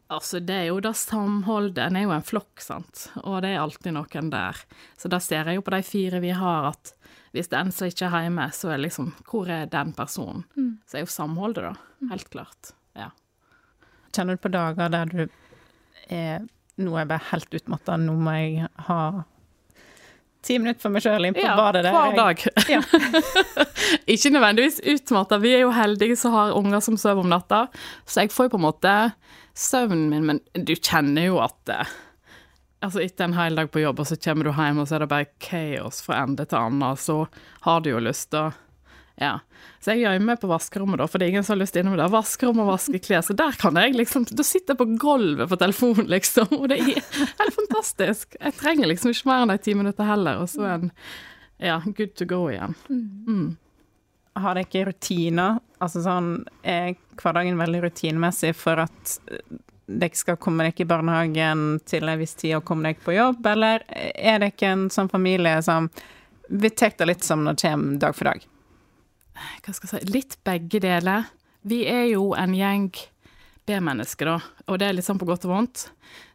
Altså, 0.07 0.39
det 0.39 0.55
er 0.55 0.69
jo 0.69 0.79
det 0.83 0.93
samholdet. 0.95 1.81
En 1.83 1.97
er 1.99 2.05
jo 2.07 2.15
en 2.15 2.25
flokk, 2.25 2.63
sant, 2.63 3.09
og 3.25 3.41
det 3.43 3.51
er 3.53 3.63
alltid 3.65 3.97
noen 3.97 4.31
der. 4.31 4.61
Så 4.95 5.11
da 5.11 5.19
ser 5.23 5.51
jeg 5.51 5.59
jo 5.59 5.65
på 5.67 5.75
de 5.75 5.81
fire 5.87 6.21
vi 6.23 6.31
har, 6.31 6.69
at 6.71 6.93
hvis 7.35 7.51
det 7.51 7.59
er 7.59 7.67
en 7.67 7.75
som 7.75 7.91
ikke 7.91 8.07
er 8.07 8.29
hjemme, 8.29 8.47
så 8.55 8.71
er 8.73 8.81
liksom 8.81 9.11
Hvor 9.27 9.51
er 9.51 9.67
den 9.71 9.93
personen? 9.97 10.45
Mm. 10.57 10.79
Så 10.87 10.97
er 10.97 11.05
jo 11.05 11.11
samholdet, 11.11 11.67
da. 11.67 12.07
Helt 12.13 12.31
klart. 12.31 12.71
Ja. 12.97 13.11
Kjenner 14.15 14.39
du 14.39 14.45
på 14.47 14.53
dager 14.55 14.93
der 14.95 15.11
du 15.11 15.27
er 16.09 16.47
Nå 16.77 16.93
er 16.93 17.07
jeg 17.07 17.09
bare 17.09 17.29
helt 17.31 17.55
utmatta, 17.57 17.95
nå 17.97 18.13
må 18.21 18.33
jeg 18.37 18.67
ha 18.85 19.01
ti 20.47 20.59
minutter 20.63 20.83
for 20.83 20.95
meg 20.95 21.05
sjøl 21.05 21.29
inn 21.29 21.37
på 21.37 21.45
ja, 21.45 21.57
badet. 21.59 21.85
Der. 21.87 21.97
Hver 21.97 22.17
dag. 22.17 22.45
Ja. 22.71 22.81
ikke 24.15 24.33
nødvendigvis 24.35 24.81
utmatta. 24.95 25.41
Vi 25.43 25.55
er 25.57 25.65
jo 25.65 25.75
heldige 25.75 26.19
som 26.21 26.35
har 26.37 26.55
unger 26.57 26.83
som 26.85 26.99
sover 27.01 27.27
om 27.27 27.33
natta, 27.33 27.67
så 28.07 28.25
jeg 28.25 28.35
får 28.35 28.49
jo 28.49 28.57
på 28.57 28.61
en 28.63 28.67
måte 28.69 28.97
søvnen 29.57 30.11
min, 30.13 30.27
men 30.29 30.43
du 30.55 30.75
kjenner 30.77 31.31
jo 31.31 31.41
at 31.45 31.73
eh, 31.73 31.95
Altså 32.85 33.01
Etter 33.01 33.25
en 33.25 33.35
hel 33.35 33.57
dag 33.57 33.71
på 33.73 33.81
jobb, 33.81 34.03
og 34.03 34.07
så 34.07 34.19
kommer 34.21 34.47
du 34.47 34.51
hjem, 34.53 34.83
og 34.83 34.87
så 34.87 34.99
er 34.99 35.03
det 35.03 35.09
bare 35.11 35.31
kaos 35.43 36.03
fra 36.05 36.21
ende 36.23 36.45
til 36.45 36.59
annen, 36.61 36.99
så 37.01 37.23
har 37.65 37.81
du 37.83 37.89
jo 37.89 38.03
lyst 38.05 38.29
til 38.35 38.45
å 38.45 38.53
ja. 39.17 39.39
Så 39.81 39.95
jeg 39.95 40.03
gjemmer 40.05 40.37
på 40.37 40.49
vaskerommet, 40.51 41.01
da, 41.01 41.07
for 41.09 41.19
det 41.19 41.27
er 41.27 41.35
ingen 41.35 41.45
som 41.47 41.55
har 41.55 41.63
lyst 41.63 41.77
innom 41.81 41.97
det. 41.97 42.09
Vaskerom 42.13 42.59
og 42.61 42.69
vaske 42.69 43.01
klær. 43.01 43.23
Så 43.25 43.37
der 43.37 43.57
kan 43.57 43.79
jeg 43.81 43.95
liksom 43.97 44.27
Da 44.29 44.45
sitter 44.45 44.75
jeg 44.75 44.81
på 44.83 44.89
gulvet 45.01 45.49
på 45.49 45.59
telefonen, 45.61 46.09
liksom. 46.13 46.51
Og 46.59 46.69
det 46.73 46.81
er 46.81 46.91
helt 46.91 47.61
fantastisk. 47.61 48.37
Jeg 48.41 48.57
trenger 48.61 48.91
liksom 48.91 49.15
ikke 49.15 49.31
mer 49.31 49.45
enn 49.45 49.55
de 49.55 49.61
ti 49.65 49.77
minutter 49.79 50.09
heller, 50.09 50.43
og 50.43 50.51
så 50.53 50.67
er 50.67 50.75
en 50.81 50.91
ja, 51.63 51.79
good 51.87 52.13
to 52.19 52.27
go 52.29 52.43
igjen. 52.51 52.75
Mm. 52.91 53.47
Har 54.37 54.59
dere 54.59 54.91
rutiner? 54.91 55.63
Altså 55.81 56.03
sånn 56.05 56.29
Er 56.65 56.95
hverdagen 57.17 57.57
veldig 57.61 57.83
rutinemessig 57.87 58.53
for 58.57 58.81
at 58.85 59.15
dere 59.87 60.19
skal 60.19 60.37
komme 60.43 60.67
dere 60.67 60.83
i 60.83 60.89
barnehagen 60.89 61.79
til 61.89 62.09
en 62.09 62.21
viss 62.21 62.35
tid 62.37 62.59
og 62.59 62.67
komme 62.69 62.91
dere 62.91 63.01
på 63.05 63.15
jobb, 63.17 63.47
eller 63.47 63.85
er 63.89 64.43
dere 64.43 64.73
en 64.73 64.89
sånn 64.93 65.09
familie 65.13 65.61
som 65.65 65.89
Vi 66.49 66.71
tar 66.71 66.93
det 66.99 67.09
litt 67.09 67.25
som 67.25 67.47
det 67.47 67.57
kommer 67.63 67.97
dag 68.03 68.15
for 68.15 68.29
dag? 68.29 68.45
Hva 69.37 69.75
skal 69.75 69.91
jeg 69.91 70.07
si 70.07 70.15
Litt 70.15 70.39
begge 70.47 70.81
deler. 70.83 71.29
Vi 71.67 71.83
er 71.91 72.07
jo 72.13 72.31
en 72.39 72.55
gjeng 72.55 72.91
B-mennesker, 73.67 74.29
da, 74.31 74.37
og 74.71 74.79
det 74.79 74.87
er 74.87 74.95
litt 74.95 75.07
sånn 75.09 75.19
på 75.19 75.27
godt 75.27 75.45
og 75.49 75.51
vondt. 75.51 75.89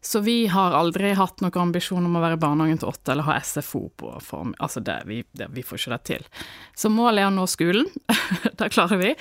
Så 0.03 0.19
vi 0.25 0.49
har 0.51 0.75
aldri 0.75 1.13
hatt 1.15 1.39
noen 1.39 1.61
ambisjon 1.61 2.03
om 2.03 2.17
å 2.19 2.23
være 2.23 2.39
barnehagen 2.41 2.81
til 2.81 2.89
åtte 2.91 3.13
eller 3.13 3.27
ha 3.29 3.37
SFO 3.39 3.85
på 3.95 4.11
form. 4.25 4.51
Altså, 4.59 4.83
det, 4.83 4.97
vi, 5.07 5.21
det, 5.39 5.47
vi 5.55 5.63
får 5.63 5.79
ikke 5.79 5.93
det 5.93 6.01
til. 6.09 6.27
Så 6.75 6.91
målet 6.91 7.23
er 7.23 7.29
å 7.29 7.35
nå 7.37 7.45
skolen. 7.47 7.87
det 8.59 8.71
klarer 8.75 8.99
vi. 8.99 9.13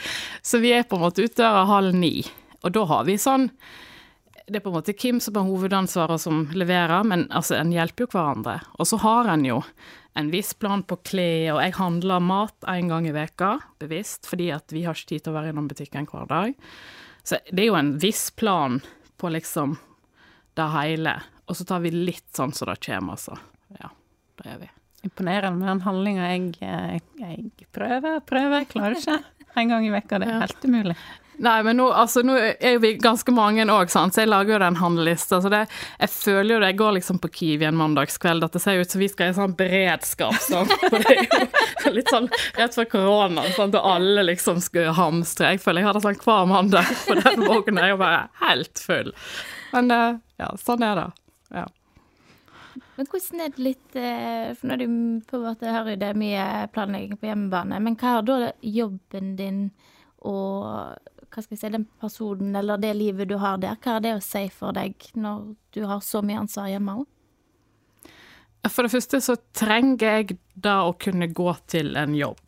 Så 0.42 0.58
vi 0.58 0.74
er 0.74 0.88
på 0.88 0.98
en 0.98 1.04
måte 1.06 1.22
ute 1.22 1.38
døra 1.38 1.62
halv 1.70 1.94
ni. 1.94 2.24
Og 2.64 2.74
da 2.74 2.82
har 2.90 3.06
vi 3.06 3.14
sånn 3.20 3.46
Det 4.50 4.58
er 4.58 4.62
på 4.64 4.72
en 4.72 4.80
måte 4.80 4.92
Kim 4.98 5.20
som 5.22 5.36
er 5.38 5.46
hovedansvaret 5.46 6.18
som 6.18 6.40
leverer, 6.58 7.04
men 7.06 7.28
altså, 7.30 7.54
en 7.54 7.70
hjelper 7.70 8.08
jo 8.08 8.10
hverandre. 8.16 8.56
Og 8.82 8.88
så 8.90 8.98
har 8.98 9.28
en 9.30 9.44
jo 9.46 9.60
en 10.18 10.30
viss 10.32 10.50
plan 10.58 10.82
på 10.82 10.96
klær, 11.06 11.52
og 11.54 11.60
jeg 11.62 11.76
handler 11.76 12.24
mat 12.24 12.66
en 12.72 12.90
gang 12.90 13.06
i 13.06 13.12
veka, 13.14 13.52
bevisst, 13.78 14.26
fordi 14.26 14.48
at 14.50 14.74
vi 14.74 14.82
har 14.88 14.98
ikke 14.98 15.12
tid 15.12 15.22
til 15.22 15.30
å 15.30 15.36
være 15.36 15.52
innom 15.52 15.70
butikken 15.70 16.08
hver 16.10 16.26
dag. 16.32 16.58
Så 17.22 17.38
det 17.52 17.62
er 17.62 17.70
jo 17.70 17.78
en 17.78 17.94
viss 18.02 18.26
plan 18.34 18.80
på 19.22 19.30
liksom 19.30 19.76
det 20.58 20.68
hele, 20.74 21.14
og 21.46 21.54
så 21.54 21.68
tar 21.68 21.86
vi 21.86 21.94
litt 21.94 22.26
sånn 22.34 22.50
som 22.50 22.66
så 22.66 22.72
det 22.72 22.80
kommer, 22.88 23.14
altså. 23.14 23.38
Ja, 23.78 23.94
det 24.40 24.50
gjør 24.50 24.62
vi. 24.64 24.70
Imponerende 25.06 25.62
med 25.62 25.70
den 25.70 25.86
handlinga. 25.86 26.26
Jeg, 26.34 26.54
jeg, 26.58 27.04
jeg, 27.22 27.68
prøver, 27.72 28.18
prøver, 28.26 28.66
klarer 28.68 28.98
ikke 28.98 29.20
en 29.62 29.70
gang 29.72 29.86
i 29.86 29.94
veka. 29.94 30.18
Det 30.20 30.26
er 30.28 30.42
helt 30.42 30.66
umulig. 30.66 30.98
Nei, 31.40 31.62
men 31.64 31.78
nå, 31.80 31.86
altså, 31.96 32.20
nå 32.26 32.34
er 32.36 32.74
jo 32.74 32.80
vi 32.82 32.90
ganske 33.00 33.32
mange 33.32 33.64
òg, 33.72 33.88
så 33.88 34.02
jeg 34.12 34.28
lager 34.28 34.52
jo 34.52 34.58
den 34.60 34.76
handlelista. 34.76 35.38
Så 35.40 35.48
det, 35.48 35.62
jeg 35.96 36.12
føler 36.12 36.52
jo 36.52 36.58
det, 36.60 36.68
jeg 36.68 36.78
går 36.82 36.94
liksom 36.98 37.20
på 37.22 37.30
Kiwi 37.32 37.64
en 37.64 37.78
mandagskveld, 37.78 38.44
at 38.44 38.56
det 38.56 38.60
ser 38.60 38.80
ut 38.82 38.92
som 38.92 39.00
vi 39.00 39.08
skal 39.08 39.30
i 39.32 39.36
sånn 39.38 39.54
beredskap. 39.56 40.36
Sånn. 40.44 40.68
For 40.82 40.98
det 41.06 41.14
er 41.16 41.86
jo 41.86 41.94
litt 41.96 42.12
sånn 42.12 42.28
rett 42.58 42.76
før 42.76 42.90
korona, 42.92 43.46
sånn, 43.56 43.72
da 43.72 43.80
alle 43.88 44.26
liksom 44.28 44.60
skulle 44.60 44.92
hamstre. 44.98 45.54
Jeg 45.54 45.62
føler 45.64 45.80
jeg 45.80 45.88
har 45.88 45.96
det 45.96 46.02
sånn 46.04 46.20
hver 46.20 46.50
mandag, 46.50 46.90
for 47.06 47.24
den 47.24 47.44
vognen 47.48 47.80
er 47.80 47.94
jo 47.94 48.00
bare 48.02 48.22
helt 48.42 48.82
full. 48.84 49.08
Men 49.72 49.94
eh, 49.96 50.18
ja, 50.42 50.50
sånn 50.60 50.84
er 50.84 51.00
det. 51.00 51.06
Ja. 51.56 51.66
Men 52.98 53.08
hvordan 53.08 53.40
er 53.40 53.54
det 53.54 53.64
litt 53.64 53.96
For 53.96 54.68
nå 54.68 54.74
er 54.76 54.82
du 54.82 54.90
på 55.26 55.38
en 55.38 55.46
måte 55.46 55.72
hører 55.72 55.96
det 55.98 56.10
mye 56.20 56.44
planlegging 56.74 57.16
på 57.16 57.30
hjemmebane, 57.30 57.80
men 57.80 57.96
hva 57.96 58.18
har 58.18 58.28
da 58.28 58.52
jobben 58.60 59.32
din 59.40 59.70
og 60.20 61.00
hva 61.30 61.44
skal 61.44 61.54
jeg 61.54 61.62
si, 61.62 61.72
den 61.72 61.86
personen 62.02 62.56
eller 62.58 62.80
det 62.80 62.90
livet 62.98 63.30
du 63.30 63.36
har 63.38 63.60
der, 63.62 63.78
hva 63.78 63.96
er 63.96 64.04
det 64.04 64.16
å 64.16 64.24
si 64.24 64.46
for 64.54 64.74
deg 64.76 65.10
når 65.14 65.52
du 65.76 65.84
har 65.86 66.02
så 66.04 66.22
mye 66.26 66.42
ansvar 66.42 66.70
hjemme 66.72 67.00
òg? 67.02 67.08
For 68.68 68.84
det 68.84 68.92
første 68.92 69.22
så 69.24 69.38
trenger 69.56 70.18
jeg 70.18 70.38
da 70.52 70.82
å 70.84 70.96
kunne 71.00 71.30
gå 71.32 71.52
til 71.70 71.94
en 71.96 72.12
jobb. 72.16 72.42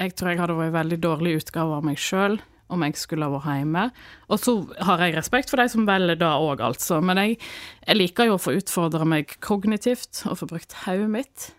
Jeg 0.00 0.14
tror 0.16 0.32
jeg 0.32 0.40
hadde 0.40 0.56
vært 0.56 0.70
en 0.70 0.78
veldig 0.78 0.98
dårlig 1.02 1.34
utgave 1.42 1.76
av 1.76 1.84
meg 1.84 2.00
sjøl 2.00 2.38
om 2.72 2.82
jeg 2.82 2.96
skulle 2.98 3.28
ha 3.28 3.34
vært 3.36 3.60
hjemme. 3.60 3.84
Og 4.32 4.40
så 4.42 4.54
har 4.88 5.02
jeg 5.04 5.16
respekt 5.16 5.52
for 5.52 5.60
de 5.60 5.68
som 5.70 5.86
velger 5.88 6.18
det 6.20 6.30
òg, 6.30 6.62
altså. 6.64 6.98
Men 7.04 7.20
jeg, 7.22 7.36
jeg, 7.84 7.98
liker 7.98 8.30
jo 8.30 8.38
å 8.38 8.42
få 8.42 8.56
utfordre 8.58 9.06
meg 9.08 9.36
kognitivt 9.44 10.24
og 10.30 10.40
få 10.40 10.50
brukt 10.50 10.74
hodet 10.86 11.10
mitt. 11.12 11.50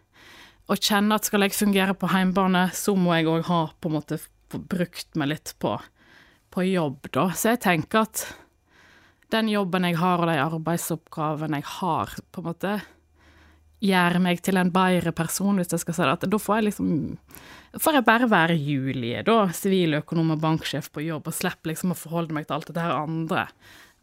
Og 0.67 0.81
kjenne 0.83 1.15
at 1.15 1.29
skal 1.29 1.45
jeg 1.45 1.55
fungere 1.55 1.95
på 1.95 2.09
hjemmebane, 2.11 2.67
så 2.75 2.95
må 2.97 3.15
jeg 3.15 3.29
òg 3.31 3.45
ha 3.47 3.61
på 3.79 3.91
en 3.91 3.99
måte 3.99 4.19
brukt 4.51 5.15
meg 5.19 5.31
litt 5.35 5.53
på 5.61 5.77
på 6.57 6.65
jobb, 6.65 7.11
da. 7.13 7.29
Så 7.37 7.53
jeg 7.53 7.61
tenker 7.61 8.07
at 8.07 8.25
den 9.33 9.49
jobben 9.51 9.85
jeg 9.85 9.99
har, 9.99 10.23
og 10.23 10.29
de 10.31 10.37
arbeidsoppgavene 10.41 11.59
jeg 11.59 11.67
har, 11.77 12.13
på 12.33 12.41
en 12.41 12.47
måte 12.47 12.77
gjør 13.85 14.17
meg 14.23 14.41
til 14.41 14.57
en 14.57 14.71
bedre 14.73 15.13
person, 15.13 15.59
hvis 15.59 15.75
jeg 15.75 15.83
skal 15.83 15.97
si 15.97 16.07
det. 16.07 16.31
Da 16.33 16.39
får 16.41 16.57
jeg 16.57 16.67
liksom 16.71 16.95
får 17.77 17.99
jeg 17.99 18.07
bare 18.07 18.29
være 18.31 18.57
Julie, 18.57 19.21
da, 19.27 19.37
siviløkonom 19.53 20.33
og 20.33 20.41
banksjef 20.41 20.89
på 20.93 21.05
jobb, 21.05 21.29
og 21.29 21.37
slipper 21.37 21.75
liksom 21.75 21.93
å 21.93 21.99
forholde 21.99 22.33
meg 22.33 22.47
til 22.47 22.57
alt 22.57 22.73
det 22.73 22.87
her 22.87 22.95
andre. 23.03 23.45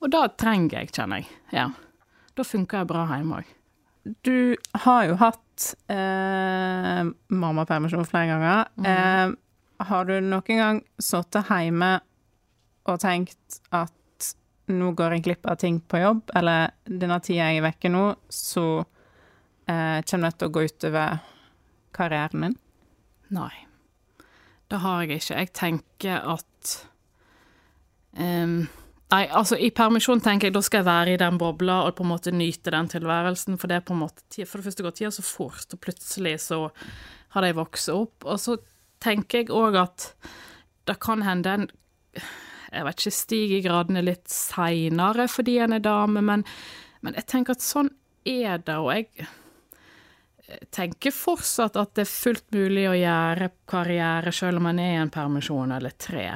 Og 0.05 0.15
da 0.15 0.29
trenger 0.31 0.79
jeg, 0.79 0.95
kjenner 0.95 1.25
jeg. 1.25 1.31
Ja. 1.57 1.69
Da 2.39 2.47
funker 2.47 2.83
jeg 2.83 2.91
bra 2.91 3.05
hjemme 3.11 3.43
òg. 3.43 3.53
Du 4.23 4.55
har 4.85 5.07
jo 5.09 5.19
hatt 5.19 5.69
eh, 5.91 7.03
mammapermisjon 7.35 8.07
flere 8.07 8.31
ganger. 8.31 8.67
Mm. 8.79 8.91
Eh, 8.95 9.87
har 9.91 10.07
du 10.07 10.19
noen 10.23 10.61
gang 10.61 10.83
sittet 11.03 11.51
hjemme 11.51 11.97
og 12.93 13.01
tenkt 13.03 13.61
at 13.75 13.93
nå 14.73 14.93
går 14.97 15.17
jeg 15.17 15.25
glipp 15.27 15.49
av 15.51 15.59
ting 15.61 15.81
på 15.81 16.01
jobb, 16.01 16.31
eller 16.37 16.73
denne 16.89 17.19
tida 17.25 17.51
jeg 17.51 17.61
er 17.61 17.67
vekke 17.67 17.91
nå, 17.93 18.05
så 18.33 18.67
eh, 18.81 20.01
kommer 20.09 20.31
det 20.31 20.39
til 20.39 20.49
å 20.49 20.55
gå 20.55 20.65
utover 20.69 21.19
karrieren 21.95 22.41
min? 22.41 22.57
Nei. 23.35 23.53
Det 24.73 24.81
har 24.81 25.05
jeg 25.05 25.21
ikke. 25.21 25.37
Jeg 25.43 25.53
tenker 25.55 26.25
at 26.35 26.73
um, 28.19 28.65
Nei, 29.13 29.27
altså 29.29 29.55
i 29.61 29.69
permisjon 29.71 30.23
tenker 30.25 30.49
jeg 30.49 30.55
da 30.57 30.63
skal 30.65 30.81
jeg 30.81 30.89
være 30.89 31.13
i 31.15 31.19
den 31.21 31.37
bobla 31.39 31.83
og 31.87 31.93
på 31.99 32.03
en 32.03 32.11
måte 32.11 32.33
nyte 32.35 32.73
den 32.73 32.89
tilværelsen, 32.91 33.59
for 33.61 33.71
det 33.71 33.77
er 33.77 33.85
på 33.87 33.95
en 33.95 34.01
måte 34.01 34.47
For 34.49 34.59
det 34.59 34.67
første 34.67 34.87
går 34.87 34.95
tida 34.97 35.11
så 35.15 35.23
fort, 35.23 35.69
og 35.71 35.83
plutselig 35.85 36.39
så 36.49 36.59
har 37.37 37.45
de 37.45 37.53
vokst 37.55 37.93
opp. 37.93 38.25
Og 38.25 38.41
så 38.41 38.57
tenker 39.05 39.45
jeg 39.45 39.53
òg 39.55 39.77
at 39.85 40.09
det 40.89 40.97
kan 41.05 41.23
hende 41.23 41.53
en 41.53 41.69
jeg 42.75 42.87
vet 42.89 43.01
ikke, 43.01 43.15
stiger 43.19 43.65
gradene 43.69 44.03
litt 44.05 44.29
seinere 44.31 45.29
fordi 45.31 45.59
en 45.63 45.77
er 45.77 45.85
dame, 45.85 46.23
men, 46.25 46.45
men, 47.01 47.17
jeg 47.21 47.29
tenker 47.31 47.57
at 47.57 47.65
sånn 47.65 47.91
er 48.25 48.63
det, 48.65 48.77
og 48.81 48.91
jeg 48.95 49.29
tenker 50.75 51.15
fortsatt 51.15 51.77
at 51.81 51.95
det 51.97 52.05
er 52.05 52.11
fullt 52.11 52.51
mulig 52.55 52.89
å 52.89 52.97
gjøre 52.99 53.51
karriere 53.71 54.33
selv 54.35 54.61
om 54.61 54.69
man 54.69 54.81
er 54.83 54.97
i 54.97 55.03
en 55.03 55.13
permisjon 55.13 55.73
eller 55.77 55.95
tre. 56.01 56.27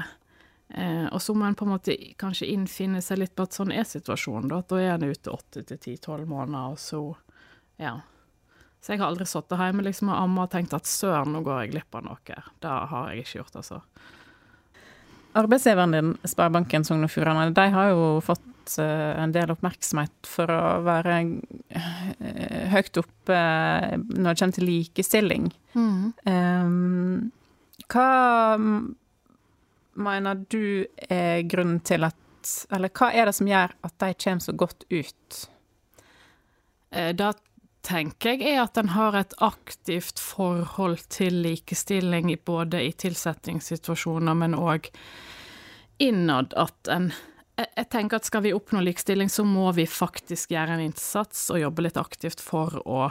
Eh, 0.68 1.06
og 1.06 1.20
så 1.22 1.34
må 1.34 1.46
en 1.48 1.56
på 1.56 1.64
en 1.64 1.72
måte 1.72 1.96
kanskje 2.20 2.50
innfinne 2.52 3.00
seg 3.04 3.22
litt 3.22 3.34
på 3.36 3.46
at 3.48 3.56
sånn 3.56 3.72
er 3.72 3.88
situasjonen, 3.88 4.50
da. 4.50 4.60
At 4.60 4.72
da 4.72 4.80
er 4.82 4.94
en 4.96 5.08
ute 5.08 5.32
åtte 5.32 5.64
til 5.68 5.80
ti-tolv 5.80 6.28
måneder, 6.28 6.74
og 6.74 6.80
så 6.82 7.02
ja. 7.80 7.98
Så 8.80 8.92
jeg 8.92 9.00
har 9.02 9.10
aldri 9.10 9.26
sittet 9.26 9.58
hjemme 9.58 9.84
liksom, 9.86 10.12
og 10.12 10.20
amma 10.20 10.44
og 10.46 10.52
tenkt 10.52 10.76
at 10.76 10.88
søren, 10.88 11.32
nå 11.34 11.42
går 11.46 11.64
jeg 11.64 11.72
glipp 11.74 11.98
av 11.98 12.04
noe. 12.06 12.42
Det 12.62 12.74
har 12.92 13.10
jeg 13.10 13.24
ikke 13.24 13.40
gjort, 13.40 13.60
altså. 13.62 13.80
Arbeidsgiveren 15.38 15.94
din, 15.94 16.12
Sparebanken 16.26 16.84
Sogn 16.86 17.06
og 17.06 17.12
Fjordane, 17.12 17.50
de 17.54 17.66
har 17.74 17.90
jo 17.92 18.06
fått 18.24 18.76
uh, 18.78 19.14
en 19.22 19.34
del 19.34 19.52
oppmerksomhet 19.54 20.28
for 20.28 20.50
å 20.52 20.62
være 20.86 21.18
uh, 21.24 22.70
høyt 22.74 23.00
oppe 23.02 23.40
når 24.08 24.28
det 24.28 24.38
kommer 24.42 24.56
til 24.58 24.68
likestilling. 24.68 25.50
Mm. 25.78 27.28
Hva 27.88 28.08
mener 29.98 30.40
du 30.50 30.86
er 31.08 31.44
grunnen 31.48 31.80
til 31.86 32.06
at 32.08 32.16
Eller 32.72 32.90
hva 32.94 33.10
er 33.12 33.28
det 33.28 33.34
som 33.36 33.48
gjør 33.50 33.74
at 33.84 33.94
de 34.00 34.08
kommer 34.22 34.44
så 34.44 34.54
godt 34.56 34.84
ut? 34.88 35.38
Da 36.88 37.32
tenker 37.86 38.36
jeg, 38.36 38.54
er 38.54 38.62
at 38.64 38.78
en 38.80 38.92
har 38.94 39.16
et 39.18 39.34
aktivt 39.44 40.20
forhold 40.22 41.04
til 41.12 41.40
likestilling 41.44 42.30
både 42.44 42.82
i 42.84 42.92
tilsettingssituasjoner, 42.92 44.36
men 44.38 44.58
òg 44.58 44.90
innad 46.02 46.54
at 46.58 46.92
en 46.94 47.12
jeg 47.58 47.88
tenker 47.90 48.20
at 48.20 48.26
skal 48.28 48.44
vi 48.44 48.52
oppnå 48.54 48.78
likestilling, 48.86 49.26
så 49.26 49.42
må 49.42 49.72
vi 49.74 49.82
faktisk 49.90 50.52
gjøre 50.54 50.76
en 50.76 50.84
innsats 50.84 51.48
og 51.50 51.58
jobbe 51.58 51.82
litt 51.88 51.96
aktivt 51.98 52.38
for 52.38 52.76
å, 52.86 53.08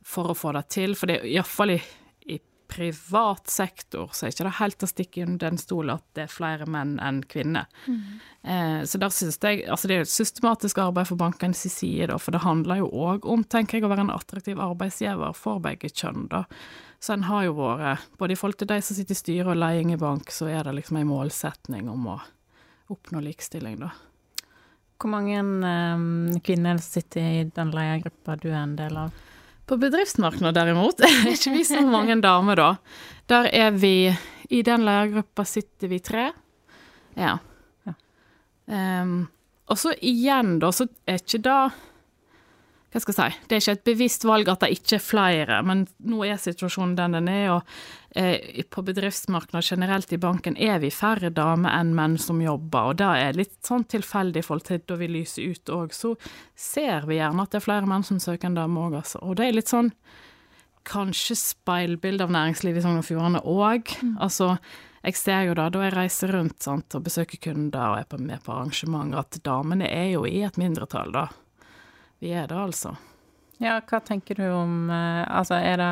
for 0.00 0.32
å 0.32 0.36
få 0.36 0.54
det 0.56 0.62
til. 0.72 0.94
For 0.96 1.10
det 1.10 1.18
er 1.18 1.26
iallfall 1.34 1.74
i 1.74 1.82
privat 2.72 3.50
sektor 3.50 4.10
så 4.12 4.26
er 4.26 4.32
ikke 4.32 4.46
det 4.46 4.54
helt 4.58 4.84
å 4.84 4.88
stikke 4.88 5.24
under 5.26 5.42
den 5.44 5.60
stol 5.60 5.92
at 5.92 6.04
det 6.16 6.24
er 6.24 6.32
flere 6.32 6.66
menn 6.70 6.94
enn 7.04 7.20
kvinner. 7.28 7.68
Mm. 7.86 7.98
Eh, 8.42 8.78
så 8.88 9.00
der 9.00 9.12
synes 9.12 9.38
jeg 9.42 9.66
Altså 9.68 9.88
det 9.88 9.94
er 9.94 10.00
jo 10.02 10.06
et 10.08 10.12
systematisk 10.12 10.80
arbeid 10.82 11.10
for 11.10 11.20
bankenes 11.20 11.66
side, 11.68 12.08
da, 12.10 12.18
for 12.18 12.34
det 12.34 12.44
handler 12.46 12.80
jo 12.80 12.88
òg 12.88 13.28
om, 13.28 13.44
tenker 13.44 13.78
jeg, 13.78 13.86
å 13.86 13.92
være 13.92 14.06
en 14.06 14.14
attraktiv 14.14 14.62
arbeidsgiver 14.62 15.36
for 15.36 15.60
begge 15.64 15.92
kjønn, 15.92 16.30
da. 16.32 16.46
Så 17.02 17.16
en 17.16 17.26
har 17.26 17.48
jo 17.48 17.56
vært 17.58 18.06
Både 18.18 18.36
i 18.36 18.38
forhold 18.38 18.60
til 18.60 18.70
de 18.70 18.78
som 18.80 18.96
sitter 18.96 19.16
i 19.16 19.18
styret 19.18 19.50
og 19.52 19.58
leding 19.58 19.92
i 19.92 20.00
bank, 20.00 20.30
så 20.30 20.48
er 20.48 20.64
det 20.64 20.76
liksom 20.78 21.00
en 21.00 21.10
målsetning 21.10 21.90
om 21.90 22.08
å 22.14 22.20
oppnå 22.92 23.22
likestilling, 23.24 23.80
da. 23.82 23.92
Hvor 25.02 25.10
mange 25.10 25.40
um, 25.42 26.30
kvinner 26.46 26.78
sitter 26.78 27.24
i 27.26 27.44
den 27.50 27.72
ledergruppa 27.74 28.36
du 28.38 28.52
er 28.52 28.60
en 28.62 28.76
del 28.78 29.00
av? 29.00 29.10
På 29.66 29.78
bedriftsmarkedet 29.80 30.54
derimot 30.56 31.00
er 31.06 31.32
ikke 31.32 31.54
vi 31.56 31.64
så 31.66 31.80
mange 31.86 32.18
damer, 32.22 32.58
da. 32.58 32.70
Der 33.30 33.48
er 33.52 33.70
vi 33.76 34.12
I 34.50 34.62
den 34.66 34.84
lærergruppa 34.84 35.44
sitter 35.48 35.88
vi 35.88 35.98
tre. 36.04 36.30
Ja. 37.16 37.38
ja. 37.86 37.94
Um, 38.66 39.28
og 39.70 39.78
så 39.78 39.94
igjen, 40.04 40.58
da, 40.60 40.72
så 40.74 40.86
er 41.08 41.22
ikke 41.22 41.40
da 41.46 41.56
hva 42.92 43.00
skal 43.00 43.14
jeg 43.14 43.32
si, 43.32 43.42
Det 43.48 43.56
er 43.56 43.62
ikke 43.62 43.74
et 43.78 43.84
bevisst 43.88 44.24
valg 44.28 44.48
at 44.52 44.64
det 44.64 44.74
ikke 44.76 44.96
er 44.98 45.04
flere, 45.04 45.60
men 45.64 45.86
nå 46.04 46.24
er 46.26 46.40
situasjonen 46.40 46.96
den 46.98 47.16
den 47.16 47.28
er. 47.32 47.46
og 47.54 47.62
eh, 48.14 48.64
På 48.68 48.84
bedriftsmarkedet 48.84 49.64
generelt 49.64 50.12
i 50.12 50.20
banken 50.20 50.56
er 50.60 50.78
vi 50.82 50.90
færre 50.92 51.30
damer 51.32 51.72
enn 51.72 51.94
menn 51.96 52.18
som 52.18 52.42
jobber. 52.42 52.92
og 52.92 52.98
Det 53.00 53.06
er 53.06 53.38
litt 53.38 53.56
sånn 53.64 53.86
tilfeldig 53.88 54.42
i 54.42 54.46
forhold 54.46 54.66
til 54.68 54.82
da 54.86 55.00
vi 55.00 55.08
lyser 55.08 55.54
ut 55.54 55.72
òg. 55.72 55.96
Så 55.96 56.16
ser 56.54 57.08
vi 57.08 57.16
gjerne 57.16 57.42
at 57.42 57.50
det 57.50 57.62
er 57.62 57.68
flere 57.70 57.88
menn 57.88 58.04
som 58.04 58.20
søker 58.20 58.50
en 58.50 58.60
dame 58.60 58.84
òg, 58.84 59.00
altså. 59.00 59.22
Og 59.22 59.36
det 59.40 59.48
er 59.48 59.56
litt 59.56 59.72
sånn 59.72 59.92
kanskje 60.84 61.36
speilbilde 61.38 62.26
av 62.26 62.32
næringslivet 62.34 62.82
i 62.82 62.84
Sogn 62.84 63.00
og 63.00 63.06
Fjordane 63.06 63.40
òg. 63.46 63.92
Mm. 64.02 64.16
Altså, 64.20 64.56
jeg 65.02 65.18
ser 65.18 65.46
jo 65.48 65.54
da, 65.58 65.68
da 65.72 65.86
jeg 65.86 65.94
reiser 65.96 66.32
rundt 66.36 66.62
sant, 66.62 66.94
og 66.94 67.06
besøker 67.06 67.40
kunder 67.42 67.94
og 67.94 68.02
er 68.02 68.22
med 68.22 68.42
på 68.44 68.52
arrangementer, 68.54 69.22
at 69.22 69.40
damene 69.46 69.88
er 69.90 70.12
jo 70.12 70.26
i 70.28 70.42
et 70.46 70.58
mindretall, 70.60 71.14
da. 71.14 71.28
Vi 72.22 72.30
er 72.30 72.46
det, 72.46 72.58
altså. 72.58 72.94
Ja, 73.62 73.80
hva 73.82 73.98
tenker 74.02 74.38
du 74.38 74.44
om 74.54 74.90
eh, 74.90 75.24
Altså, 75.26 75.58
er 75.58 75.80
det 75.80 75.90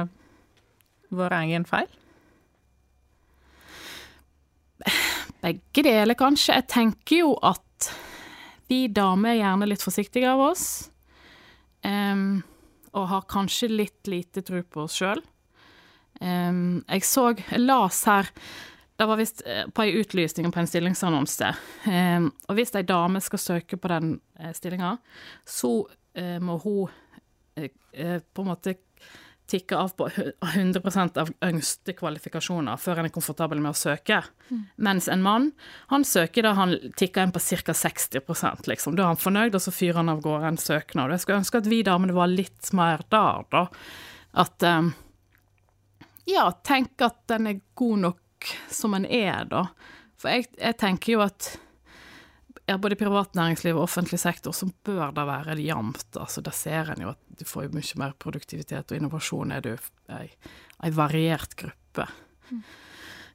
vår 1.10 1.34
egen 1.40 1.66
feil? 1.66 1.90
Begge 5.42 5.82
deler, 5.82 6.14
kanskje. 6.14 6.60
Jeg 6.60 6.68
tenker 6.70 7.22
jo 7.24 7.34
at 7.42 7.90
vi 8.70 8.84
damer 8.94 9.32
er 9.32 9.40
gjerne 9.40 9.66
litt 9.66 9.82
forsiktige 9.82 10.30
av 10.30 10.44
oss. 10.52 10.64
Um, 11.82 12.42
og 12.94 13.08
har 13.10 13.26
kanskje 13.30 13.70
litt 13.72 14.10
lite 14.10 14.44
tro 14.46 14.60
på 14.62 14.84
oss 14.84 15.00
sjøl. 15.00 15.22
Um, 16.20 16.82
jeg 16.84 17.06
så 17.08 17.30
Jeg 17.32 17.62
las 17.64 18.04
her 18.06 18.28
det 19.00 19.06
var 19.08 19.16
visst 19.16 19.40
eh, 19.48 19.64
på 19.72 19.82
ei 19.86 19.94
utlysning 19.96 20.50
på 20.52 20.60
en 20.60 20.66
stillingsannonse. 20.68 21.54
Um, 21.86 22.26
og 22.50 22.58
hvis 22.58 22.74
ei 22.76 22.82
dame 22.84 23.22
skal 23.24 23.40
søke 23.40 23.78
på 23.80 23.88
den 23.88 24.10
eh, 24.36 24.50
stillinga, 24.52 24.90
så 25.48 25.70
må 26.42 26.58
hun 26.64 26.90
eh, 27.56 27.70
eh, 27.92 28.20
på 28.20 28.44
en 28.44 28.50
måte 28.52 28.76
tikke 29.50 29.76
av 29.76 29.88
på 29.98 30.06
100% 30.08 31.18
av 31.18 31.30
yngste 31.44 31.94
kvalifikasjoner 31.98 32.78
før 32.78 33.00
en 33.00 33.08
er 33.08 33.14
komfortabel 33.14 33.58
med 33.62 33.72
å 33.72 33.78
søke. 33.78 34.20
Mm. 34.50 34.60
Mens 34.86 35.08
en 35.10 35.24
mann, 35.24 35.48
han 35.90 36.06
søker 36.06 36.46
da 36.46 36.52
han 36.58 36.76
tikker 36.98 37.26
inn 37.26 37.34
på 37.34 37.42
ca. 37.42 37.74
60 37.74 38.70
liksom. 38.70 38.94
Da 38.94 39.04
er 39.04 39.12
han 39.12 39.20
fornøyd, 39.20 39.56
og 39.58 39.64
så 39.64 39.74
fyrer 39.74 39.98
han 40.02 40.12
av 40.12 40.22
gårde 40.22 40.52
en 40.52 40.60
søknad. 40.60 41.10
Jeg 41.10 41.24
skulle 41.24 41.40
ønske 41.42 41.62
at 41.64 41.70
vi 41.70 41.82
damene 41.86 42.14
var 42.14 42.30
litt 42.30 42.70
mer 42.78 43.02
der, 43.10 43.46
da. 43.50 43.64
At 44.38 44.62
um, 44.62 44.92
Ja, 46.30 46.46
tenk 46.62 47.02
at 47.02 47.24
den 47.32 47.50
er 47.50 47.64
god 47.74 48.04
nok 48.06 48.52
som 48.70 48.94
en 48.94 49.08
er, 49.08 49.50
da. 49.50 49.66
For 50.20 50.30
jeg, 50.30 50.46
jeg 50.60 50.78
tenker 50.78 51.16
jo 51.16 51.24
at 51.26 51.56
ja, 52.70 52.78
både 52.78 52.98
privat 52.98 53.34
næringsliv 53.34 53.74
og 53.76 53.88
offentlig 53.88 54.20
sektor, 54.22 54.54
så 54.54 54.68
bør 54.86 55.10
det 55.16 55.26
være 55.26 55.56
jevnt. 55.58 56.06
Altså, 56.14 56.42
der 56.44 56.54
ser 56.54 56.92
en 56.92 57.02
jo 57.02 57.14
at 57.14 57.40
du 57.40 57.46
får 57.48 57.72
mye 57.74 57.98
mer 57.98 58.14
produktivitet 58.22 58.92
og 58.92 59.00
innovasjon 59.00 59.54
er 59.56 59.64
du 59.64 59.72
ei, 60.14 60.28
variert 60.94 61.56
gruppe. 61.58 62.06
Mm. 62.50 62.62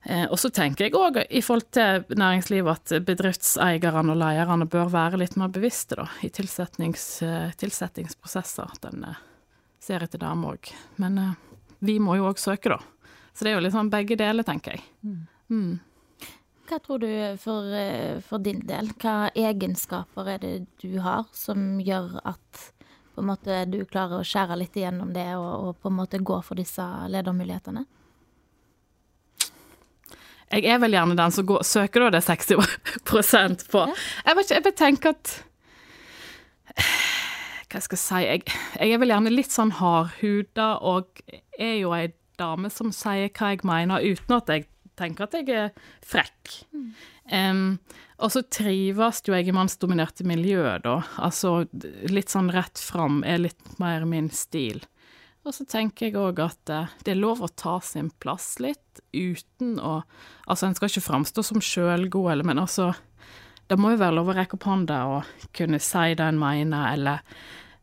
Eh, 0.05 0.25
og 0.29 0.37
så 0.37 0.51
tenker 0.53 0.85
jeg 0.85 0.95
òg 0.95 1.17
i 1.25 1.41
forhold 1.41 1.67
til 1.73 2.05
næringslivet 2.15 2.91
at 2.93 3.05
bedriftseierne 3.07 4.13
og 4.13 4.19
lederne 4.21 4.67
bør 4.69 4.91
være 4.93 5.19
litt 5.19 5.35
mer 5.41 5.49
bevisste 5.53 5.97
da, 5.97 6.05
i 6.21 6.29
eh, 6.29 7.55
tilsettingsprosesser. 7.57 8.75
At 8.77 8.87
en 8.91 9.07
eh, 9.09 9.23
ser 9.81 10.05
etter 10.05 10.21
dem 10.21 10.45
òg. 10.45 10.71
Men 11.01 11.17
eh, 11.21 11.33
vi 11.85 11.97
må 11.99 12.19
jo 12.19 12.29
òg 12.29 12.39
søke, 12.41 12.71
da. 12.71 12.79
Så 13.33 13.43
det 13.43 13.51
er 13.51 13.59
jo 13.59 13.65
liksom 13.65 13.91
begge 13.91 14.15
deler, 14.19 14.47
tenker 14.47 14.77
jeg. 14.77 14.85
Mm. 15.03 15.25
Hva 16.65 16.79
tror 16.81 16.99
du 16.99 17.09
for, 17.37 17.73
eh, 17.77 18.21
for, 18.25 18.41
din 18.41 18.63
del? 18.65 18.89
Hva 19.01 19.29
egenskaper 19.37 20.29
er 20.33 20.39
det 20.41 20.53
du 20.81 20.97
har 20.99 21.27
som 21.33 21.77
gjør 21.79 22.17
at 22.25 22.71
måte 23.21 23.61
du 23.71 23.85
klarer 23.87 24.19
å 24.19 24.27
skjære 24.27 24.57
litt 24.59 24.75
igjennom 24.75 25.13
det 25.15 25.27
og, 25.37 25.51
og 25.69 25.77
på 25.79 25.91
en 25.91 25.99
måte 26.01 26.19
gå 26.19 26.39
for 26.43 26.59
disse 26.59 26.83
ledermulighetene? 27.13 27.85
Jeg 30.51 30.65
er 30.69 30.81
vel 30.81 30.93
gjerne 30.93 31.17
den 31.17 31.33
som 31.33 31.45
går, 31.47 31.63
søker 31.65 32.05
da 32.05 32.17
det 32.17 32.23
60 32.25 32.57
på. 33.71 33.85
Jeg 34.25 34.37
vet 34.37 34.45
ikke, 34.45 34.57
jeg 34.57 34.65
bare 34.65 34.79
tenker 34.81 35.15
at 35.15 35.33
Hva 37.71 37.81
skal 37.81 37.97
jeg 37.97 38.03
si 38.03 38.19
jeg, 38.23 38.43
jeg 38.79 38.93
er 38.93 39.01
vel 39.01 39.11
gjerne 39.11 39.33
litt 39.33 39.51
sånn 39.51 39.73
hardhuda 39.79 40.67
og 40.85 41.19
er 41.59 41.75
jo 41.81 41.91
ei 41.97 42.13
dame 42.39 42.69
som 42.71 42.91
sier 42.95 43.31
hva 43.35 43.51
jeg 43.53 43.65
mener, 43.67 44.03
uten 44.03 44.37
at 44.37 44.51
jeg 44.51 44.67
tenker 44.99 45.27
at 45.27 45.37
jeg 45.37 45.49
er 45.53 45.71
frekk. 46.05 46.55
Mm. 46.73 46.89
Um, 47.31 47.63
og 48.21 48.31
så 48.31 48.43
trives 48.47 49.23
jo 49.25 49.35
jeg 49.35 49.49
i 49.49 49.55
mannsdominerte 49.55 50.25
miljø, 50.27 50.63
da. 50.83 50.99
Altså 51.17 51.65
litt 52.09 52.31
sånn 52.33 52.51
rett 52.53 52.79
fram 52.79 53.23
er 53.27 53.41
litt 53.47 53.79
mer 53.81 54.05
min 54.09 54.29
stil. 54.33 54.83
Og 55.45 55.53
så 55.53 55.65
tenker 55.69 56.07
jeg 56.07 56.17
òg 56.17 56.39
at 56.41 56.71
uh, 56.73 56.93
det 57.05 57.13
er 57.13 57.21
lov 57.21 57.43
å 57.45 57.51
ta 57.53 57.77
sin 57.85 58.09
plass 58.21 58.55
litt, 58.63 59.03
uten 59.13 59.77
å 59.79 60.01
Altså, 60.45 60.67
en 60.67 60.75
skal 60.77 60.91
ikke 60.91 61.07
framstå 61.07 61.41
som 61.41 61.61
sjølgod, 61.63 62.43
men 62.45 62.61
altså 62.61 62.91
Det 63.65 63.79
må 63.81 63.95
jo 63.95 64.01
være 64.01 64.13
lov 64.13 64.29
å 64.29 64.35
rekke 64.37 64.59
opp 64.59 64.67
hånda 64.69 64.97
og 65.09 65.47
kunne 65.57 65.79
si 65.81 66.13
det 66.13 66.21
en 66.21 66.37
mener, 66.37 66.91
eller 66.93 67.23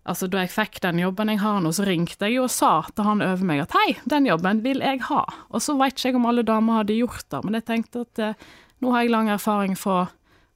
Altså, 0.03 0.27
da 0.27 0.41
jeg 0.43 0.51
fikk 0.51 0.81
den 0.83 0.99
jobben 0.99 1.31
jeg 1.31 1.38
har 1.45 1.61
nå, 1.62 1.71
så 1.71 1.85
ringte 1.87 2.27
jeg 2.27 2.41
jo 2.41 2.47
og 2.49 2.51
sa 2.51 2.73
til 2.91 3.07
han 3.07 3.23
over 3.23 3.47
meg 3.47 3.61
at 3.62 3.77
hei, 3.77 3.93
den 4.11 4.27
jobben 4.27 4.65
vil 4.65 4.83
jeg 4.83 4.99
ha. 5.07 5.21
Og 5.55 5.62
så 5.62 5.77
veit 5.79 5.95
ikke 5.95 6.11
jeg 6.11 6.19
om 6.19 6.27
alle 6.27 6.43
damer 6.47 6.81
hadde 6.81 6.97
gjort 6.99 7.29
det, 7.31 7.43
men 7.47 7.59
jeg 7.59 7.67
tenkte 7.69 8.03
at 8.03 8.23
eh, 8.23 8.43
nå 8.83 8.91
har 8.91 9.05
jeg 9.05 9.15
lang 9.15 9.31
erfaring 9.31 9.79
fra 9.79 10.09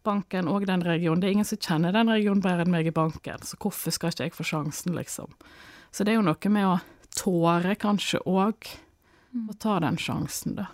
banken 0.07 0.51
og 0.51 0.67
den 0.67 0.83
regionen. 0.87 1.23
Det 1.23 1.31
er 1.31 1.37
ingen 1.39 1.47
som 1.47 1.63
kjenner 1.63 1.95
den 1.95 2.11
regionen 2.11 2.43
bedre 2.43 2.67
enn 2.67 2.75
meg 2.75 2.91
i 2.91 2.95
banken, 2.95 3.47
så 3.47 3.59
hvorfor 3.63 3.95
skal 3.95 4.11
ikke 4.11 4.27
jeg 4.27 4.35
få 4.35 4.47
sjansen, 4.51 4.99
liksom. 4.99 5.31
Så 5.95 6.03
det 6.03 6.15
er 6.15 6.19
jo 6.19 6.27
noe 6.27 6.53
med 6.53 6.67
å 6.67 6.77
tåre 7.17 7.79
kanskje 7.81 8.23
òg 8.27 8.71
å 9.47 9.55
ta 9.63 9.79
den 9.85 9.99
sjansen, 10.01 10.59
da. 10.59 10.71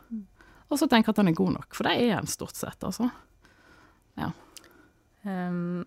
Og 0.72 0.80
så 0.80 0.88
tenke 0.88 1.12
at 1.12 1.20
den 1.20 1.28
er 1.28 1.36
god 1.36 1.58
nok, 1.58 1.74
for 1.76 1.84
det 1.84 1.98
er 2.00 2.16
en 2.16 2.30
stort 2.30 2.56
sett, 2.56 2.80
altså. 2.80 3.10
Ja. 4.16 4.32
Um, 5.28 5.84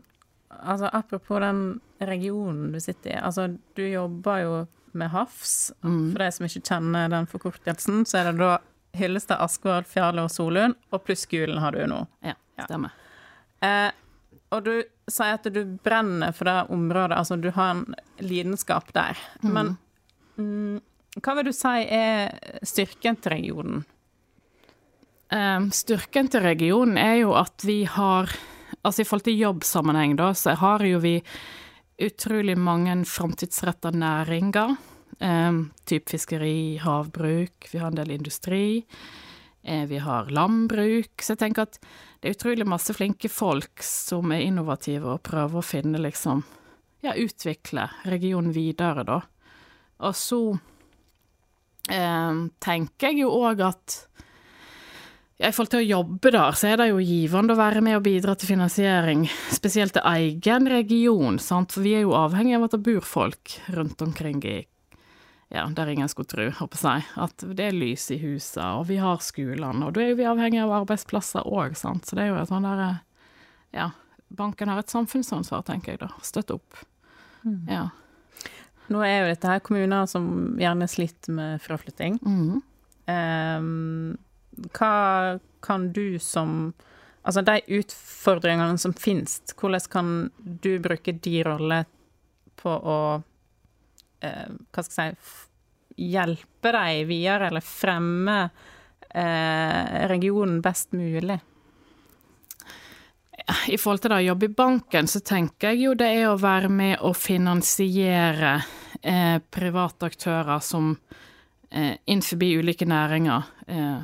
altså 0.62 0.90
apropos 0.94 1.40
den 1.44 1.80
regionen 2.00 2.72
du 2.72 2.80
sitter 2.80 3.16
i. 3.16 3.20
Altså, 3.20 3.50
du 3.76 3.84
jobber 3.88 4.42
jo 4.44 4.56
med 4.96 5.12
Hafs. 5.12 5.74
Mm. 5.84 6.14
For 6.14 6.24
de 6.24 6.32
som 6.32 6.48
ikke 6.48 6.64
kjenner 6.70 7.12
den 7.12 7.28
forkortelsen, 7.30 8.06
så 8.08 8.22
er 8.22 8.32
det 8.32 8.40
da 8.40 8.58
Hyllestad, 8.96 9.42
Askvoll, 9.44 9.84
Fjærle 9.90 10.24
og 10.24 10.32
Solund, 10.32 10.78
og 10.96 11.04
pluss 11.04 11.26
Gulen 11.28 11.60
har 11.60 11.76
du 11.76 11.84
nå. 11.92 12.06
Ja, 12.24 12.38
stemmer. 12.64 12.96
Ja. 13.60 13.72
Eh, 13.88 14.02
og 14.56 14.64
du 14.64 14.76
sier 15.12 15.36
at 15.36 15.48
du 15.52 15.64
brenner 15.84 16.32
for 16.36 16.48
det 16.48 16.60
området, 16.72 17.18
altså 17.18 17.36
du 17.36 17.50
har 17.56 17.74
en 17.74 17.98
lidenskap 18.24 18.94
der. 18.96 19.20
Mm. 19.44 19.52
Men 19.52 19.74
mm, 20.38 21.20
hva 21.20 21.36
vil 21.36 21.50
du 21.50 21.56
si 21.56 21.76
er 21.98 22.32
styrken 22.64 23.20
til 23.20 23.36
regionen? 23.36 23.84
eh, 25.34 25.70
styrken 25.72 26.30
til 26.32 26.46
regionen 26.46 27.00
er 27.02 27.22
jo 27.24 27.34
at 27.38 27.66
vi 27.66 27.84
har 27.90 28.32
Altså 28.82 29.02
i 29.02 29.08
forhold 29.08 29.28
til 29.28 29.40
jobbsammenheng, 29.40 30.16
da, 30.20 30.32
så 30.38 30.56
har 30.60 30.84
jo 30.86 31.00
vi 31.04 31.20
utrolig 32.02 32.58
mange 32.58 32.98
framtidsretta 33.08 33.92
næringer. 33.96 34.76
Eh, 35.20 35.62
typ 35.86 36.10
fiskeri, 36.10 36.78
havbruk, 36.84 37.70
vi 37.72 37.80
har 37.80 37.94
en 37.94 38.02
del 38.02 38.12
industri. 38.18 38.86
Eh, 39.64 39.86
vi 39.86 39.98
har 39.98 40.30
landbruk. 40.30 41.22
Så 41.22 41.34
jeg 41.34 41.42
tenker 41.42 41.66
at 41.66 41.80
det 42.20 42.30
er 42.30 42.38
utrolig 42.38 42.68
masse 42.70 42.94
flinke 42.94 43.30
folk 43.32 43.82
som 43.84 44.34
er 44.36 44.46
innovative 44.46 45.16
og 45.16 45.24
prøver 45.26 45.62
å 45.62 45.66
finne 45.66 46.02
liksom 46.02 46.46
Ja, 47.06 47.12
utvikle 47.14 47.84
regionen 48.10 48.50
videre, 48.50 49.04
da. 49.06 49.20
Og 50.02 50.16
så 50.18 50.40
eh, 51.94 52.40
tenker 52.66 53.12
jeg 53.12 53.20
jo 53.20 53.30
òg 53.46 53.62
at 53.62 53.98
I 55.36 55.50
forhold 55.52 55.72
til 55.74 55.82
å 55.82 55.88
jobbe 56.00 56.32
der, 56.32 56.56
så 56.56 56.70
er 56.70 56.78
det 56.80 56.86
jo 56.94 57.02
givende 57.04 57.56
å 57.56 57.60
være 57.60 57.82
med 57.84 57.98
og 57.98 58.06
bidra 58.06 58.38
til 58.40 58.54
finansiering, 58.54 59.26
spesielt 59.52 59.98
til 59.98 60.06
egen 60.08 60.70
region, 60.72 61.40
sant? 61.44 61.76
for 61.76 61.84
vi 61.84 61.98
er 61.98 62.06
jo 62.06 62.16
avhengig 62.16 62.56
av 62.56 62.70
at 62.70 62.78
det 62.78 62.86
bor 62.86 63.04
folk 63.04 63.58
rundt 63.76 64.04
omkring 64.06 64.40
i 64.48 64.62
ja, 65.54 65.66
der 65.76 65.92
ingen 65.92 66.10
skulle 66.10 66.28
tro, 66.32 66.46
håper 66.58 66.82
jeg, 66.82 67.04
at 67.22 67.44
det 67.58 67.68
er 67.68 67.76
lys 67.76 68.08
i 68.16 68.18
huset, 68.20 68.64
og 68.64 68.88
vi 68.90 68.98
har 69.00 69.22
skolene, 69.24 69.86
og 69.86 69.94
da 69.96 70.06
er 70.06 70.16
vi 70.18 70.26
avhengig 70.28 70.64
av 70.64 70.74
arbeidsplasser 70.80 71.46
òg, 71.46 71.76
sant, 71.80 72.08
så 72.08 72.18
det 72.18 72.26
er 72.26 72.32
jo 72.32 72.40
et 72.40 72.52
sånn 72.52 72.66
derre 72.66 72.90
Ja, 73.76 73.92
banken 74.32 74.72
har 74.72 74.80
et 74.82 74.92
samfunnsansvar, 74.92 75.66
tenker 75.68 75.94
jeg 75.94 76.02
da, 76.02 76.10
støtte 76.24 76.58
opp. 76.58 76.80
Mm. 77.44 77.62
Ja. 77.70 77.86
Nå 78.92 79.02
er 79.04 79.18
jo 79.20 79.32
dette 79.34 79.52
her 79.52 79.64
kommuner 79.66 80.08
som 80.10 80.56
gjerne 80.62 80.88
sliter 80.90 81.36
med 81.36 81.64
fraflytting. 81.64 82.18
Mm. 82.24 82.62
Um, 83.06 84.16
hva 84.76 85.40
kan 85.66 85.90
du 85.94 86.20
som 86.20 86.74
Altså 87.26 87.42
de 87.42 87.56
utfordringene 87.80 88.78
som 88.78 88.92
finnes, 88.94 89.40
hvordan 89.58 89.88
kan 89.90 90.10
du 90.38 90.76
bruke 90.78 91.10
de 91.26 91.40
roller 91.48 91.88
på 92.62 92.70
å 92.70 92.98
eh, 94.22 94.52
Hva 94.70 94.84
skal 94.86 95.10
jeg 95.10 95.18
si 95.18 95.52
Hjelpe 95.96 96.74
dem 96.76 97.08
videre, 97.08 97.48
eller 97.48 97.64
fremme 97.64 98.50
eh, 99.08 100.08
regionen 100.12 100.58
best 100.62 100.92
mulig? 100.92 101.38
I 103.72 103.78
forhold 103.78 104.02
til 104.04 104.12
det 104.12 104.18
å 104.18 104.26
jobbe 104.26 104.50
i 104.50 104.56
banken, 104.58 105.08
så 105.08 105.22
tenker 105.24 105.72
jeg 105.72 105.86
jo 105.86 105.94
det 105.96 106.10
er 106.18 106.28
å 106.34 106.40
være 106.42 106.68
med 106.68 107.00
å 107.00 107.14
finansiere 107.16 108.58
eh, 109.00 109.38
private 109.40 110.10
aktører 110.10 110.60
som 110.60 110.92
eh, 111.70 111.96
innenfor 112.04 112.44
ulike 112.44 112.90
næringer. 112.90 113.48
Eh, 113.68 114.04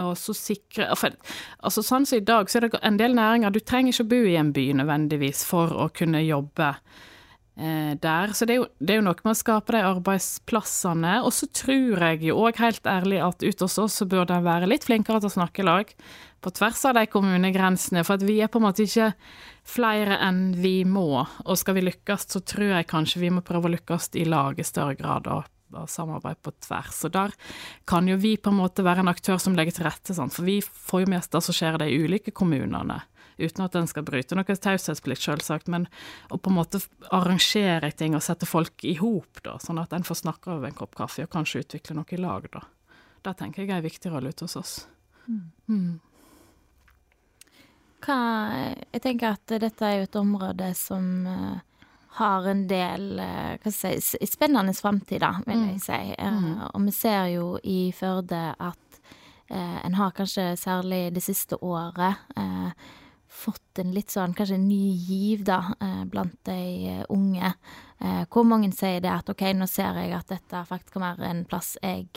og 0.00 0.16
så 0.18 0.34
sikre 0.36 0.88
Altså 0.92 1.82
sånn 1.84 2.06
som 2.08 2.18
i 2.18 2.24
dag, 2.24 2.50
så 2.50 2.58
er 2.58 2.66
det 2.66 2.82
en 2.82 2.98
del 3.00 3.16
næringer 3.16 3.52
Du 3.52 3.60
trenger 3.60 3.92
ikke 3.92 4.06
å 4.06 4.12
bo 4.12 4.20
i 4.28 4.38
en 4.40 4.52
by 4.56 4.66
nødvendigvis 4.80 5.44
for 5.48 5.72
å 5.72 5.88
kunne 5.94 6.22
jobbe 6.24 6.72
eh, 7.56 7.92
der. 8.00 8.32
Så 8.32 8.48
det 8.48 8.56
er, 8.56 8.62
jo, 8.62 8.66
det 8.80 8.94
er, 8.94 9.00
jo, 9.00 9.06
noe 9.08 9.24
med 9.24 9.34
å 9.34 9.38
skape 9.38 9.76
de 9.76 9.84
arbeidsplassene. 9.90 11.14
Og 11.26 11.32
så 11.36 11.48
tror 11.52 12.04
jeg 12.06 12.22
jo 12.28 12.40
òg 12.46 12.60
helt 12.62 12.88
ærlig 12.88 13.22
at 13.24 13.44
ute 13.44 13.68
hos 13.68 13.78
oss 13.82 14.00
så 14.00 14.08
burde 14.08 14.36
en 14.36 14.46
være 14.46 14.70
litt 14.70 14.88
flinkere 14.88 15.22
til 15.22 15.32
å 15.32 15.36
snakke 15.36 15.66
lag. 15.66 15.92
På 16.42 16.50
tvers 16.50 16.84
av 16.88 16.96
de 16.98 17.06
kommunegrensene. 17.10 18.04
For 18.06 18.18
at 18.18 18.26
vi 18.26 18.40
er 18.42 18.50
på 18.52 18.62
en 18.62 18.68
måte 18.68 18.86
ikke 18.86 19.12
flere 19.68 20.18
enn 20.24 20.44
vi 20.58 20.80
må. 20.88 21.24
Og 21.44 21.58
skal 21.60 21.78
vi 21.78 21.86
lykkes, 21.86 22.30
så 22.32 22.42
tror 22.42 22.78
jeg 22.78 22.90
kanskje 22.90 23.26
vi 23.26 23.34
må 23.34 23.44
prøve 23.46 23.70
å 23.70 23.76
lykkes 23.76 24.14
i 24.18 24.26
lag 24.28 24.58
i 24.58 24.66
større 24.66 24.98
grad. 24.98 25.30
og 25.30 25.46
og 25.78 25.90
samarbeid 25.90 26.40
på 26.44 26.52
tvers. 26.66 27.04
Og 27.08 27.14
der 27.14 27.34
kan 27.88 28.08
jo 28.08 28.18
vi 28.20 28.36
på 28.36 28.52
en 28.52 28.60
måte 28.60 28.84
være 28.86 29.04
en 29.04 29.12
aktør 29.12 29.40
som 29.42 29.56
legger 29.58 29.78
til 29.78 29.88
rette, 29.88 30.14
sant? 30.16 30.34
for 30.34 30.46
vi 30.48 30.60
får 30.62 31.04
jo 31.04 31.12
mest 31.14 31.32
det 31.32 31.42
som 31.46 31.56
skjer 31.56 31.78
i 31.78 31.82
de 31.84 32.04
ulike 32.04 32.34
kommunene. 32.34 33.00
Uten 33.38 33.64
at 33.64 33.74
en 33.78 33.88
skal 33.88 34.04
bryte 34.06 34.36
noe 34.36 34.44
taushetsplikt, 34.44 35.24
selvsagt, 35.24 35.70
men 35.72 35.88
å 36.30 36.38
på 36.38 36.52
en 36.52 36.58
måte 36.58 36.82
arrangere 37.10 37.90
ting 37.96 38.14
og 38.14 38.24
sette 38.24 38.46
folk 38.46 38.84
i 38.84 38.94
hop, 39.00 39.40
da, 39.46 39.56
sånn 39.62 39.80
at 39.82 39.94
en 39.96 40.06
får 40.06 40.20
snakke 40.22 40.52
over 40.52 40.68
en 40.68 40.76
kopp 40.76 40.94
kaffe 40.98 41.24
og 41.24 41.32
kanskje 41.32 41.64
utvikle 41.64 41.96
noe 41.98 42.12
i 42.12 42.20
lag, 42.20 42.46
da. 42.52 42.66
Det 43.22 43.36
tenker 43.38 43.62
jeg 43.62 43.70
er 43.70 43.80
en 43.80 43.86
viktig 43.86 44.10
rolle 44.12 44.32
ute 44.34 44.46
hos 44.46 44.58
oss. 44.58 44.72
Mm. 45.30 45.44
Mm. 45.70 45.92
Hva 48.02 48.16
Jeg 48.90 49.02
tenker 49.04 49.36
at 49.36 49.52
dette 49.62 49.86
er 49.86 50.00
jo 50.00 50.06
et 50.08 50.18
område 50.18 50.72
som 50.74 51.04
uh, 51.22 51.60
har 52.12 52.48
en 52.48 52.66
del 52.68 53.18
eh, 53.18 53.70
si, 53.72 54.26
spennende 54.26 54.74
framtid, 54.74 55.24
vil 55.46 55.58
mm. 55.58 55.68
jeg 55.70 55.80
si. 55.80 56.00
Eh, 56.18 56.32
mm. 56.32 56.64
Og 56.72 56.82
vi 56.84 56.92
ser 56.96 57.28
jo 57.32 57.46
i 57.64 57.78
Førde 57.96 58.40
at 58.52 58.98
eh, 59.48 59.78
en 59.86 59.96
har 59.96 60.12
kanskje 60.16 60.50
særlig 60.60 61.06
det 61.16 61.22
siste 61.24 61.56
året 61.64 62.20
eh, 62.36 62.90
fått 63.32 63.80
en 63.80 63.94
litt 63.96 64.12
sånn 64.12 64.34
kanskje 64.36 64.58
en 64.58 64.66
ny 64.68 64.90
giv, 64.92 65.46
da, 65.48 65.72
blant 66.04 66.36
de 66.44 66.98
unge. 67.08 67.48
Hvor 68.28 68.44
mange 68.44 68.68
sier 68.76 69.00
det 69.00 69.08
at 69.08 69.30
OK, 69.32 69.40
nå 69.56 69.64
ser 69.70 69.96
jeg 69.96 70.12
at 70.12 70.28
dette 70.28 70.60
faktisk 70.68 70.98
kan 70.98 71.06
være 71.06 71.30
en 71.30 71.40
plass 71.48 71.70
jeg 71.80 72.10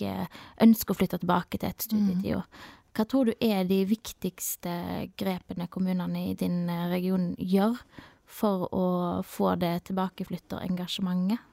ønsker 0.65 0.91
å 0.91 0.97
flytte 0.99 1.21
tilbake 1.21 1.61
til 1.61 1.71
et 1.71 1.85
studietid. 1.87 2.41
Mm. 2.41 2.91
Hva 2.99 3.05
tror 3.07 3.31
du 3.31 3.47
er 3.47 3.63
de 3.69 3.77
viktigste 3.87 4.75
grepene 5.15 5.69
kommunene 5.71 6.25
i 6.33 6.35
din 6.35 6.67
region 6.91 7.31
gjør 7.39 7.79
for 8.27 8.69
å 8.73 8.87
få 9.25 9.55
det 9.61 9.77
tilbakeflytterengasjementet? 9.89 11.51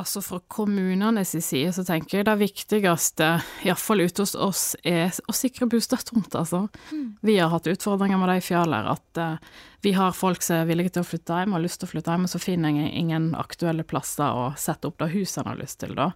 Altså 0.00 0.22
Fra 0.24 0.38
kommunenes 0.48 1.34
side 1.44 1.72
så 1.76 1.82
tenker 1.84 2.20
jeg 2.20 2.26
det 2.28 2.36
viktigste, 2.40 3.26
iallfall 3.66 4.06
ute 4.06 4.24
hos 4.24 4.32
oss, 4.32 4.62
er 4.86 5.12
å 5.28 5.34
sikre 5.36 5.68
bostedtomt, 5.68 6.32
altså. 6.38 6.62
Mm. 6.88 7.18
Vi 7.26 7.34
har 7.36 7.50
hatt 7.52 7.68
utfordringer 7.68 8.20
med 8.20 8.32
det 8.32 8.38
i 8.40 8.46
Fjaler, 8.46 8.88
at 8.94 9.20
uh, 9.20 9.58
vi 9.84 9.92
har 9.98 10.16
folk 10.16 10.40
som 10.46 10.62
er 10.62 10.70
villige 10.70 10.94
til 10.94 11.04
å 11.04 11.10
flytte 11.10 11.42
hjem, 11.42 11.52
og 11.52 11.58
har 11.58 11.66
lyst 11.66 11.82
til 11.82 11.90
å 11.90 11.92
flytte 11.92 12.16
hjem, 12.16 12.24
og 12.24 12.32
så 12.32 12.40
finner 12.40 12.78
jeg 12.78 12.94
ingen 13.02 13.28
aktuelle 13.36 13.84
plasser 13.84 14.40
å 14.40 14.48
sette 14.56 14.88
opp 14.88 14.96
det 15.02 15.12
huset 15.12 15.42
en 15.42 15.52
har 15.52 15.60
lyst 15.60 15.82
til, 15.84 15.92
da. 15.98 16.08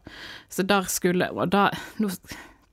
Så 0.48 0.64
der 0.64 0.88
skulle 0.88 1.28
Og 1.34 1.52
nå 1.52 2.14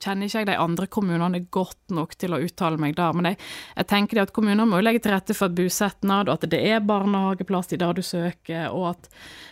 kjenner 0.01 0.27
ikke 0.27 0.41
jeg 0.41 0.49
de 0.49 0.57
andre 0.59 0.87
kommunene 0.91 1.43
godt 1.53 1.93
nok 1.93 2.15
til 2.19 2.35
å 2.35 2.39
uttale 2.41 2.79
meg 2.81 2.95
der, 2.97 3.13
men 3.17 3.31
jeg, 3.31 3.39
jeg 3.75 3.89
tenker 3.91 4.21
at 4.23 4.33
kommuner 4.35 4.67
må 4.69 4.81
legge 4.81 5.03
til 5.05 5.13
rette 5.15 5.35
for 5.37 5.53
bosetnad, 5.53 6.29
og 6.29 6.39
at 6.39 6.49
det 6.51 6.61
er 6.71 6.83
barnehageplass 6.85 7.71
i 7.75 7.79
der 7.81 7.97
du 7.97 8.03
søker, 8.05 8.71
og 8.73 8.89
at, 8.93 9.11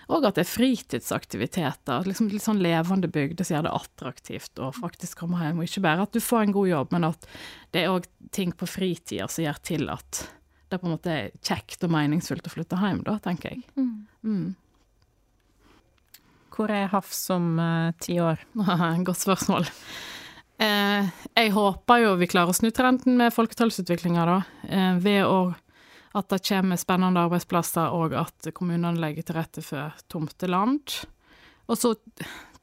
og 0.10 0.26
at 0.30 0.40
det 0.40 0.46
er 0.46 0.52
fritidsaktiviteter. 0.52 2.10
Liksom 2.10 2.32
litt 2.34 2.46
sånn 2.46 2.64
levende 2.64 3.12
bygder 3.12 3.48
som 3.48 3.58
gjør 3.58 3.70
det 3.70 3.78
attraktivt 3.78 4.64
å 4.64 4.72
faktisk 4.76 5.22
komme 5.24 5.42
hjem. 5.44 5.62
Og 5.62 5.70
ikke 5.70 5.86
bare 5.86 6.08
at 6.08 6.16
du 6.16 6.24
får 6.24 6.48
en 6.48 6.58
god 6.58 6.72
jobb, 6.72 6.98
men 6.98 7.12
at 7.12 7.30
det 7.74 7.86
er 7.86 7.94
òg 7.94 8.10
ting 8.36 8.54
på 8.56 8.70
fritida 8.70 9.30
som 9.30 9.46
gjør 9.46 9.64
til 9.70 9.90
at 9.94 10.26
det 10.70 10.78
er 10.78 10.82
på 10.84 10.86
en 10.86 10.94
måte 10.94 11.14
er 11.14 11.32
kjekt 11.42 11.84
og 11.86 11.94
meningsfullt 11.94 12.46
å 12.46 12.52
flytte 12.54 12.78
hjem, 12.78 13.00
da, 13.08 13.16
tenker 13.26 13.56
jeg. 13.56 13.64
Mm. 13.74 13.94
Mm. 14.22 14.50
Hvor 16.54 16.70
er 16.76 16.92
Hafs 16.92 17.24
om 17.34 17.54
uh, 17.58 17.90
ti 18.04 18.20
år? 18.22 18.42
Godt 19.08 19.22
spørsmål. 19.24 19.70
Eh, 20.60 21.08
jeg 21.36 21.52
håper 21.56 22.02
jo 22.04 22.16
vi 22.20 22.28
klarer 22.28 22.52
å 22.52 22.58
snu 22.58 22.68
trenden 22.76 23.16
med 23.20 23.32
folketallsutviklinga, 23.32 24.26
da. 24.28 24.40
Eh, 24.68 24.98
ved 25.00 25.24
å, 25.24 25.54
at 26.20 26.34
det 26.34 26.42
kommer 26.50 26.80
spennende 26.80 27.24
arbeidsplasser, 27.24 27.94
og 27.96 28.16
at 28.20 28.50
kommunene 28.58 29.00
legger 29.00 29.24
til 29.24 29.38
rette 29.40 29.64
for 29.64 29.96
tomteland. 30.12 30.98
Og 31.70 31.80
så 31.80 31.94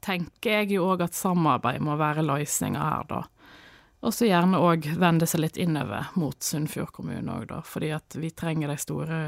tenker 0.05 0.59
jeg 0.59 0.75
jo 0.77 0.91
òg 0.91 1.07
at 1.07 1.17
samarbeid 1.17 1.81
må 1.81 1.97
være 1.97 2.27
løsninga 2.27 2.83
her, 2.85 3.07
da. 3.09 3.23
Og 4.05 4.13
så 4.13 4.29
gjerne 4.29 4.61
òg 4.61 4.91
vende 5.01 5.27
seg 5.27 5.41
litt 5.41 5.57
innover 5.57 6.11
mot 6.21 6.37
Sunnfjord 6.45 6.93
kommune 6.99 7.33
òg, 7.33 7.47
da. 7.49 7.63
Fordi 7.65 7.95
at 7.97 8.19
vi 8.21 8.29
trenger 8.31 8.75
de 8.75 8.77
store, 8.83 9.21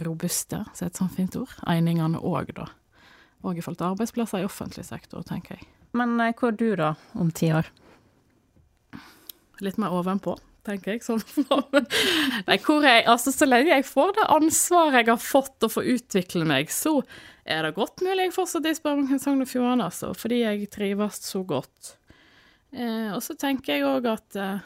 robuste, 0.00 0.62
så 0.72 0.86
er 0.86 0.92
et 0.92 0.98
sånt 1.02 1.16
fint 1.18 1.36
ord, 1.36 1.52
einingene 1.68 2.22
òg, 2.22 2.54
da. 2.56 2.70
Og 3.44 3.58
i 3.58 3.60
forhold 3.60 3.80
til 3.82 3.90
arbeidsplasser 3.90 4.40
i 4.40 4.48
offentlig 4.48 4.86
sektor, 4.88 5.20
tenker 5.26 5.58
jeg. 5.58 5.68
Men 5.92 6.16
eh, 6.22 6.32
hvor 6.38 6.54
er 6.54 6.58
du 6.60 6.68
da, 6.78 6.94
om 7.18 7.32
ti 7.34 7.52
år? 7.52 7.68
Litt 9.64 9.78
mer 9.80 9.94
ovenpå, 9.96 10.36
tenker 10.66 10.94
jeg. 10.96 11.04
Sånn. 11.06 11.22
Nei, 12.48 12.58
jeg, 12.58 13.04
altså, 13.10 13.32
så 13.34 13.48
lenge 13.48 13.72
jeg 13.72 13.86
får 13.88 14.16
det 14.18 14.28
ansvaret 14.36 15.00
jeg 15.00 15.12
har 15.12 15.22
fått 15.22 15.66
å 15.66 15.72
få 15.72 15.84
utvikle 15.96 16.46
meg, 16.48 16.72
så 16.74 17.00
er 17.44 17.66
det 17.66 17.76
godt 17.78 18.04
mulig 18.04 18.28
jeg 18.28 18.36
fortsatt 18.36 18.68
er 18.68 18.76
i 18.76 18.78
Sparebanken 18.78 19.22
Sogn 19.22 19.44
og 19.44 19.50
Fjordane, 19.50 19.88
altså, 19.90 20.12
fordi 20.18 20.42
jeg 20.44 20.68
trives 20.72 21.22
så 21.26 21.42
godt. 21.46 21.96
Eh, 22.70 23.10
og 23.14 23.22
så 23.24 23.34
tenker 23.38 23.76
jeg 23.78 23.88
òg 23.88 24.06
at 24.10 24.38
eh, 24.38 24.60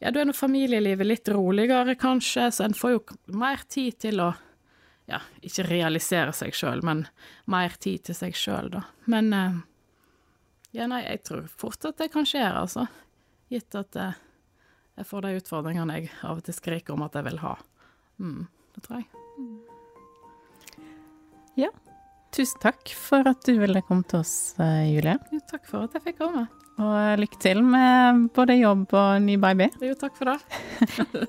ja, 0.00 0.10
da 0.10 0.22
er 0.22 0.28
nå 0.28 0.34
familielivet 0.36 1.06
litt 1.06 1.28
roligere, 1.32 1.96
kanskje, 2.00 2.48
så 2.52 2.66
en 2.66 2.76
får 2.76 2.96
jo 2.96 3.04
mer 3.36 3.62
tid 3.68 4.00
til 4.06 4.22
å 4.24 4.32
ja, 5.10 5.20
ikke 5.44 5.66
realisere 5.68 6.32
seg 6.32 6.56
sjøl, 6.56 6.80
men 6.84 7.04
mer 7.52 7.76
tid 7.80 8.06
til 8.08 8.16
seg 8.16 8.36
sjøl, 8.38 8.70
da. 8.72 8.84
Men 9.10 9.32
eh, 9.36 9.62
ja, 10.78 10.88
nei, 10.90 11.04
jeg 11.04 11.24
tror 11.28 11.48
fort 11.60 11.84
at 11.88 12.00
det 12.00 12.10
kan 12.14 12.26
skje, 12.28 12.44
altså 12.48 12.86
gitt 13.52 13.74
at 13.78 13.98
jeg 14.94 15.06
får 15.08 15.24
de 15.24 15.36
utfordringene 15.40 15.96
jeg 15.98 16.10
av 16.22 16.38
og 16.38 16.44
til 16.46 16.54
skriker 16.54 16.94
om 16.94 17.02
at 17.06 17.14
jeg 17.18 17.26
vil 17.26 17.40
ha. 17.42 17.54
Mm, 18.22 18.46
det 18.76 18.80
tror 18.84 18.96
jeg. 19.00 19.08
Mm. 19.38 19.58
Ja. 21.58 21.70
Tusen 22.34 22.58
takk 22.62 22.88
for 22.98 23.22
at 23.30 23.46
du 23.46 23.58
ville 23.60 23.82
komme 23.86 24.02
til 24.10 24.18
oss, 24.24 24.54
eh, 24.58 24.90
Julie. 24.90 25.18
Jo, 25.30 25.38
takk 25.50 25.66
for 25.70 25.78
at 25.86 25.92
jeg 25.94 26.02
fikk 26.08 26.18
komme. 26.22 26.48
Og 26.82 26.94
eh, 26.98 27.18
lykke 27.20 27.38
til 27.42 27.62
med 27.62 28.28
både 28.34 28.56
jobb 28.58 28.90
og 28.90 29.22
ny 29.22 29.36
baby. 29.38 29.70
Jo, 29.82 29.94
takk 29.98 30.14
for 30.18 30.24
det. 30.32 30.38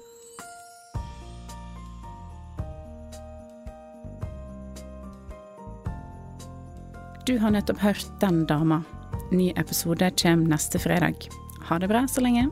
du 7.30 7.38
har 7.41 7.51
nettopp 7.54 7.80
hørt 7.86 8.06
Den 8.21 8.45
dama. 8.49 8.84
Ny 9.32 9.54
episode 9.58 10.12
kommer 10.21 10.47
neste 10.58 10.80
fredag. 10.82 11.44
Ha 11.65 11.80
det 11.80 11.88
bra 11.88 12.08
så 12.08 12.21
lenge. 12.21 12.49